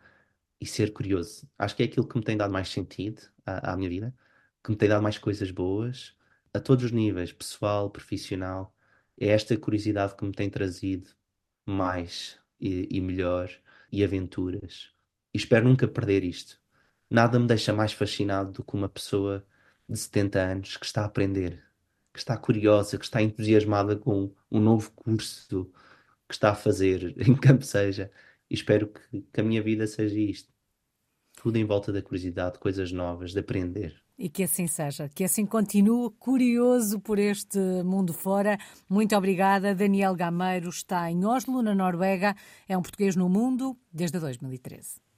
e 0.61 0.65
ser 0.65 0.93
curioso. 0.93 1.49
Acho 1.57 1.75
que 1.75 1.83
é 1.83 1.85
aquilo 1.87 2.07
que 2.07 2.17
me 2.17 2.23
tem 2.23 2.37
dado 2.37 2.51
mais 2.53 2.69
sentido 2.69 3.21
à, 3.45 3.73
à 3.73 3.77
minha 3.77 3.89
vida, 3.89 4.15
que 4.63 4.71
me 4.71 4.77
tem 4.77 4.89
dado 4.89 5.03
mais 5.03 5.17
coisas 5.17 5.51
boas, 5.51 6.15
a 6.53 6.59
todos 6.59 6.85
os 6.85 6.91
níveis, 6.91 7.31
pessoal, 7.33 7.89
profissional. 7.89 8.75
É 9.19 9.27
esta 9.27 9.57
curiosidade 9.57 10.15
que 10.15 10.23
me 10.23 10.31
tem 10.31 10.49
trazido 10.49 11.09
mais 11.65 12.39
e, 12.59 12.87
e 12.89 13.01
melhor 13.01 13.51
e 13.91 14.01
aventuras. 14.01 14.91
E 15.33 15.37
espero 15.37 15.67
nunca 15.67 15.87
perder 15.87 16.23
isto. 16.23 16.57
Nada 17.09 17.37
me 17.37 17.45
deixa 17.45 17.73
mais 17.73 17.91
fascinado 17.91 18.51
do 18.53 18.63
que 18.63 18.75
uma 18.75 18.87
pessoa 18.87 19.45
de 19.87 19.97
70 19.99 20.39
anos 20.39 20.77
que 20.77 20.85
está 20.85 21.01
a 21.01 21.05
aprender, 21.05 21.61
que 22.13 22.19
está 22.19 22.37
curiosa, 22.37 22.97
que 22.97 23.03
está 23.03 23.21
entusiasmada 23.21 23.97
com 23.97 24.33
um 24.49 24.59
novo 24.59 24.91
curso 24.91 25.69
que 26.27 26.33
está 26.33 26.51
a 26.51 26.55
fazer, 26.55 27.13
em 27.19 27.35
campo 27.35 27.65
seja. 27.65 28.09
E 28.49 28.53
espero 28.53 28.87
que, 28.87 29.21
que 29.21 29.41
a 29.41 29.43
minha 29.43 29.61
vida 29.61 29.85
seja 29.85 30.17
isto. 30.17 30.53
Tudo 31.35 31.57
em 31.57 31.65
volta 31.65 31.91
da 31.91 32.01
curiosidade, 32.01 32.59
coisas 32.59 32.91
novas, 32.91 33.33
de 33.33 33.39
aprender. 33.39 34.01
E 34.21 34.27
que 34.27 34.43
assim 34.43 34.67
seja, 34.67 35.07
que 35.07 35.23
assim 35.23 35.45
continue 35.45 36.11
curioso 36.19 36.99
por 36.99 37.17
este 37.17 37.57
mundo 37.85 38.11
fora. 38.11 38.57
Muito 38.89 39.15
obrigada. 39.15 39.73
Daniel 39.73 40.13
Gameiro 40.13 40.67
está 40.67 41.09
em 41.09 41.23
Oslo, 41.23 41.61
na 41.61 41.73
Noruega. 41.73 42.35
É 42.67 42.77
um 42.77 42.81
português 42.81 43.15
no 43.15 43.29
mundo 43.29 43.77
desde 43.93 44.19
2013. 44.19 45.08